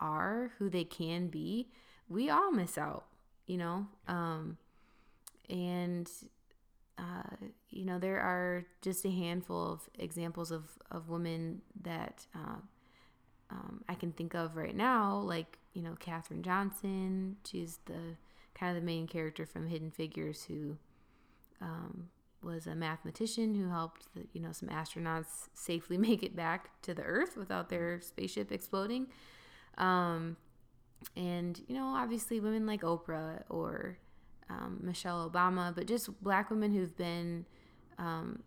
[0.00, 1.68] are, who they can be,
[2.08, 3.04] we all miss out,
[3.46, 3.86] you know.
[4.08, 4.56] Um,
[5.48, 6.10] and
[6.98, 7.36] uh,
[7.70, 12.56] you know, there are just a handful of examples of, of women that uh,
[13.50, 17.36] um, I can think of right now, like, you know, Katherine Johnson.
[17.44, 18.16] She's the
[18.54, 20.76] kind of the main character from Hidden Figures who
[21.64, 22.08] um,
[22.42, 26.94] was a mathematician who helped, the, you know, some astronauts safely make it back to
[26.94, 29.08] the Earth without their spaceship exploding.
[29.78, 30.36] Um,
[31.16, 33.98] and, you know, obviously women like Oprah or
[34.48, 37.44] um, Michelle Obama, but just black women who've been
[37.98, 38.42] um,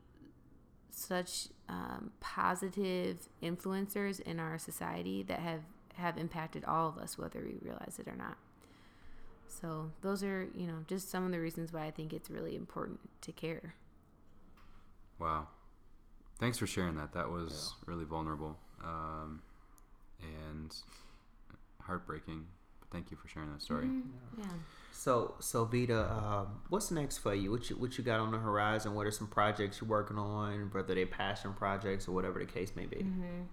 [0.92, 5.62] such um, positive influencers in our society that have,
[5.96, 8.38] have impacted all of us, whether we realize it or not.
[9.48, 12.56] So those are, you know, just some of the reasons why I think it's really
[12.56, 13.76] important to care.
[15.20, 15.48] Wow.
[16.40, 17.14] Thanks for sharing that.
[17.14, 17.92] That was yeah.
[17.92, 19.42] really vulnerable um,
[20.22, 20.76] and
[21.82, 22.46] heartbreaking.
[22.80, 23.86] But thank you for sharing that story.
[23.86, 24.42] Mm-hmm.
[24.42, 24.46] Yeah.
[24.92, 27.52] So, so Vita, um, what's next for you?
[27.52, 28.94] What you what you got on the horizon?
[28.96, 30.70] What are some projects you're working on?
[30.72, 32.98] Whether they're passion projects or whatever the case may be.
[32.98, 33.44] Mm-hmm.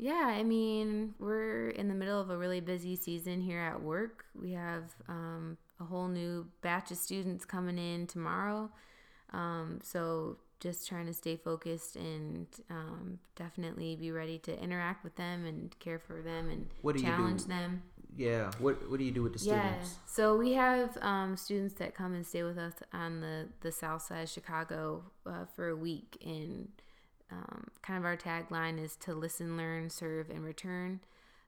[0.00, 4.24] Yeah, I mean, we're in the middle of a really busy season here at work.
[4.34, 8.70] We have um, a whole new batch of students coming in tomorrow.
[9.34, 15.16] Um, so just trying to stay focused and um, definitely be ready to interact with
[15.16, 17.52] them and care for them and what do challenge you do?
[17.52, 17.82] them.
[18.16, 18.50] Yeah.
[18.58, 19.66] What What do you do with the students?
[19.90, 19.98] Yeah.
[20.06, 24.00] So we have um, students that come and stay with us on the the South
[24.00, 26.68] Side of Chicago uh, for a week and
[27.32, 31.00] um, kind of our tagline is to listen, learn, serve, and return.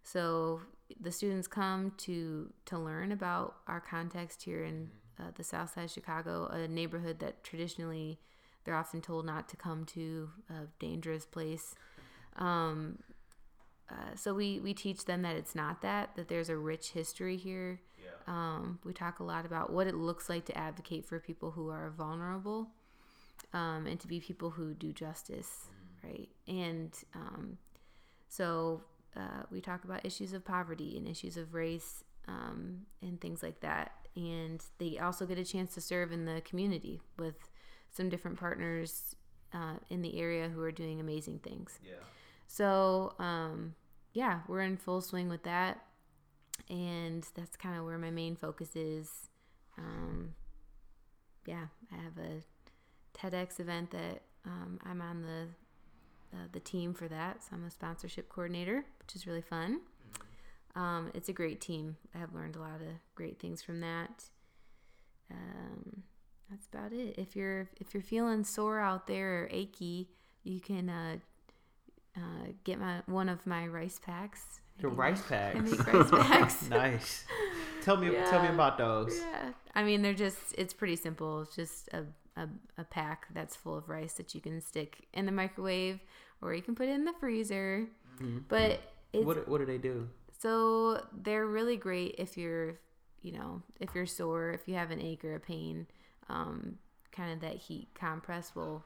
[0.03, 0.61] So
[1.01, 5.85] the students come to to learn about our context here in uh, the South Side
[5.85, 8.19] of Chicago, a neighborhood that traditionally
[8.65, 11.75] they're often told not to come to, a dangerous place.
[12.37, 12.99] Um,
[13.91, 17.37] uh, so we we teach them that it's not that that there's a rich history
[17.37, 17.81] here.
[17.99, 18.11] Yeah.
[18.27, 21.69] Um, we talk a lot about what it looks like to advocate for people who
[21.69, 22.71] are vulnerable
[23.53, 25.67] um, and to be people who do justice,
[26.03, 26.29] right?
[26.49, 27.59] And um,
[28.29, 28.83] so
[29.17, 33.61] uh, we talk about issues of poverty and issues of race um, and things like
[33.61, 33.93] that.
[34.17, 37.51] And they also get a chance to serve in the community with
[37.91, 39.15] some different partners
[39.53, 41.79] uh, in the area who are doing amazing things.
[41.85, 41.97] Yeah.
[42.47, 43.75] So, um,
[44.13, 45.83] yeah, we're in full swing with that.
[46.69, 49.29] And that's kind of where my main focus is.
[49.79, 50.35] Um,
[51.47, 52.43] yeah, I have a
[53.17, 55.49] TEDx event that um, I'm on the
[56.35, 57.43] uh, the team for that.
[57.43, 59.81] So I'm a sponsorship coordinator, which is really fun.
[60.75, 61.97] Um, it's a great team.
[62.15, 64.25] I have learned a lot of great things from that.
[65.31, 66.03] Um,
[66.51, 67.15] that's about it.
[67.19, 70.09] If you're if you're feeling sore out there or achy,
[70.45, 71.17] you can uh,
[72.17, 74.61] uh, get my one of my rice packs.
[74.79, 75.57] The rice packs.
[75.57, 76.63] I make rice packs.
[76.71, 77.25] nice.
[77.83, 79.19] Tell me, tell me about those.
[79.19, 79.53] Yeah.
[79.75, 81.43] I mean, they're just, it's pretty simple.
[81.43, 82.05] It's just a,
[82.37, 86.01] a, a pack that's full of rice that you can stick in the microwave
[86.41, 87.87] or you can put it in the freezer.
[88.49, 88.81] But
[89.13, 89.27] it's, Mm-hmm.
[89.27, 90.09] What What do they do?
[90.39, 92.79] so they're really great if you're,
[93.23, 95.87] you know, if you're sore, if you have an ache or a pain,
[96.29, 96.79] um,
[97.13, 98.83] kind of that heat compress will,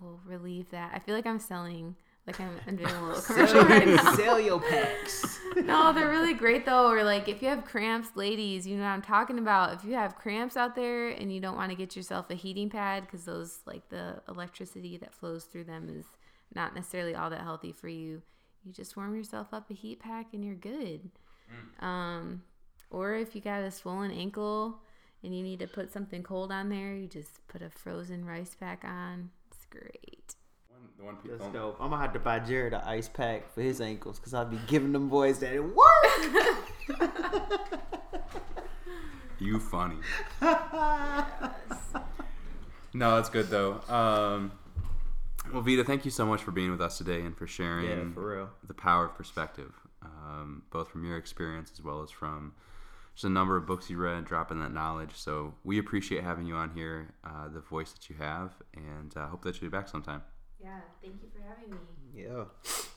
[0.00, 0.92] will relieve that.
[0.94, 1.96] I feel like I'm selling,
[2.26, 4.14] like I'm, I'm doing a little commercial right now.
[4.14, 5.40] Sell your packs.
[5.56, 6.90] No, they're really great though.
[6.90, 9.72] Or like if you have cramps, ladies, you know what I'm talking about.
[9.72, 12.68] If you have cramps out there and you don't want to get yourself a heating
[12.68, 16.06] pad because those like the electricity that flows through them is
[16.56, 18.20] not necessarily all that healthy for you.
[18.64, 21.08] You just warm yourself up a heat pack and you're good.
[21.80, 22.42] Um,
[22.90, 24.78] or if you got a swollen ankle
[25.22, 28.56] and you need to put something cold on there, you just put a frozen rice
[28.58, 29.30] pack on.
[29.50, 30.13] It's great.
[30.98, 31.76] The one That's dope.
[31.80, 34.58] I'm gonna have to buy Jared an ice pack for his ankles because I'll be
[34.66, 35.78] giving them boys that it work.
[39.38, 39.96] you funny.
[42.96, 43.80] No, that's good though.
[43.88, 44.52] Um,
[45.52, 48.04] well, Vita, thank you so much for being with us today and for sharing Yeah,
[48.14, 48.50] for real.
[48.66, 52.54] the power of perspective, um, both from your experience as well as from
[53.14, 55.10] just a number of books you read, dropping that knowledge.
[55.14, 59.26] So we appreciate having you on here, uh, the voice that you have, and uh,
[59.26, 60.22] hope that you'll be back sometime.
[60.64, 62.24] Yeah, thank you for having me.
[62.24, 62.44] Yeah,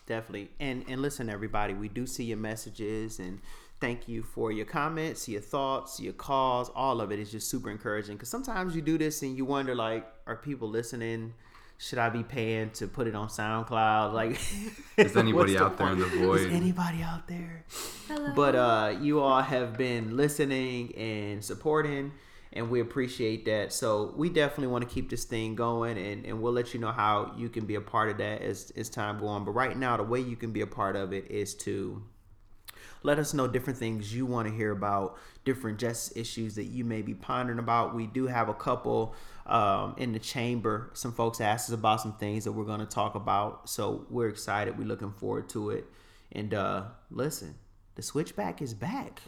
[0.06, 0.50] definitely.
[0.60, 3.42] And and listen, everybody, we do see your messages and
[3.82, 6.70] thank you for your comments, your thoughts, your calls.
[6.76, 9.76] All of it is just super encouraging because sometimes you do this and you wonder
[9.76, 11.34] like, are people listening?
[11.80, 14.14] Should I be paying to put it on SoundCloud?
[14.14, 14.32] Like,
[14.98, 16.40] Is anybody what's out there in the void?
[16.40, 17.66] Is anybody out there?
[18.08, 18.32] Hello.
[18.34, 22.14] But uh, you all have been listening and supporting,
[22.54, 23.74] and we appreciate that.
[23.74, 26.92] So we definitely want to keep this thing going, and, and we'll let you know
[26.92, 29.46] how you can be a part of that as, as time go on.
[29.46, 32.02] But right now, the way you can be a part of it is to
[33.04, 36.84] let us know different things you want to hear about, different justice issues that you
[36.84, 37.96] may be pondering about.
[37.96, 40.92] We do have a couple um, in the chamber.
[40.94, 43.70] Some folks asked us about some things that we're going to talk about.
[43.70, 44.78] So we're excited.
[44.78, 45.86] We're looking forward to it.
[46.32, 47.56] And uh, listen,
[47.96, 49.22] the switchback is back.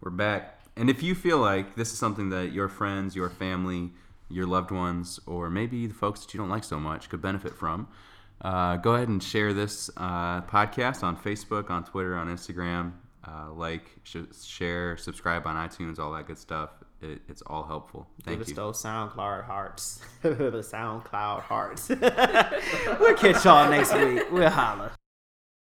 [0.00, 0.53] We're back.
[0.76, 3.92] And if you feel like this is something that your friends, your family,
[4.28, 7.54] your loved ones, or maybe the folks that you don't like so much could benefit
[7.54, 7.88] from,
[8.42, 12.92] uh, go ahead and share this uh, podcast on Facebook, on Twitter, on Instagram.
[13.26, 16.70] Uh, like, sh- share, subscribe on iTunes, all that good stuff.
[17.00, 18.06] It, it's all helpful.
[18.22, 20.00] Thank Give us those SoundCloud hearts.
[20.22, 21.88] the SoundCloud hearts.
[23.00, 24.30] we'll catch y'all next week.
[24.30, 24.92] We'll holla.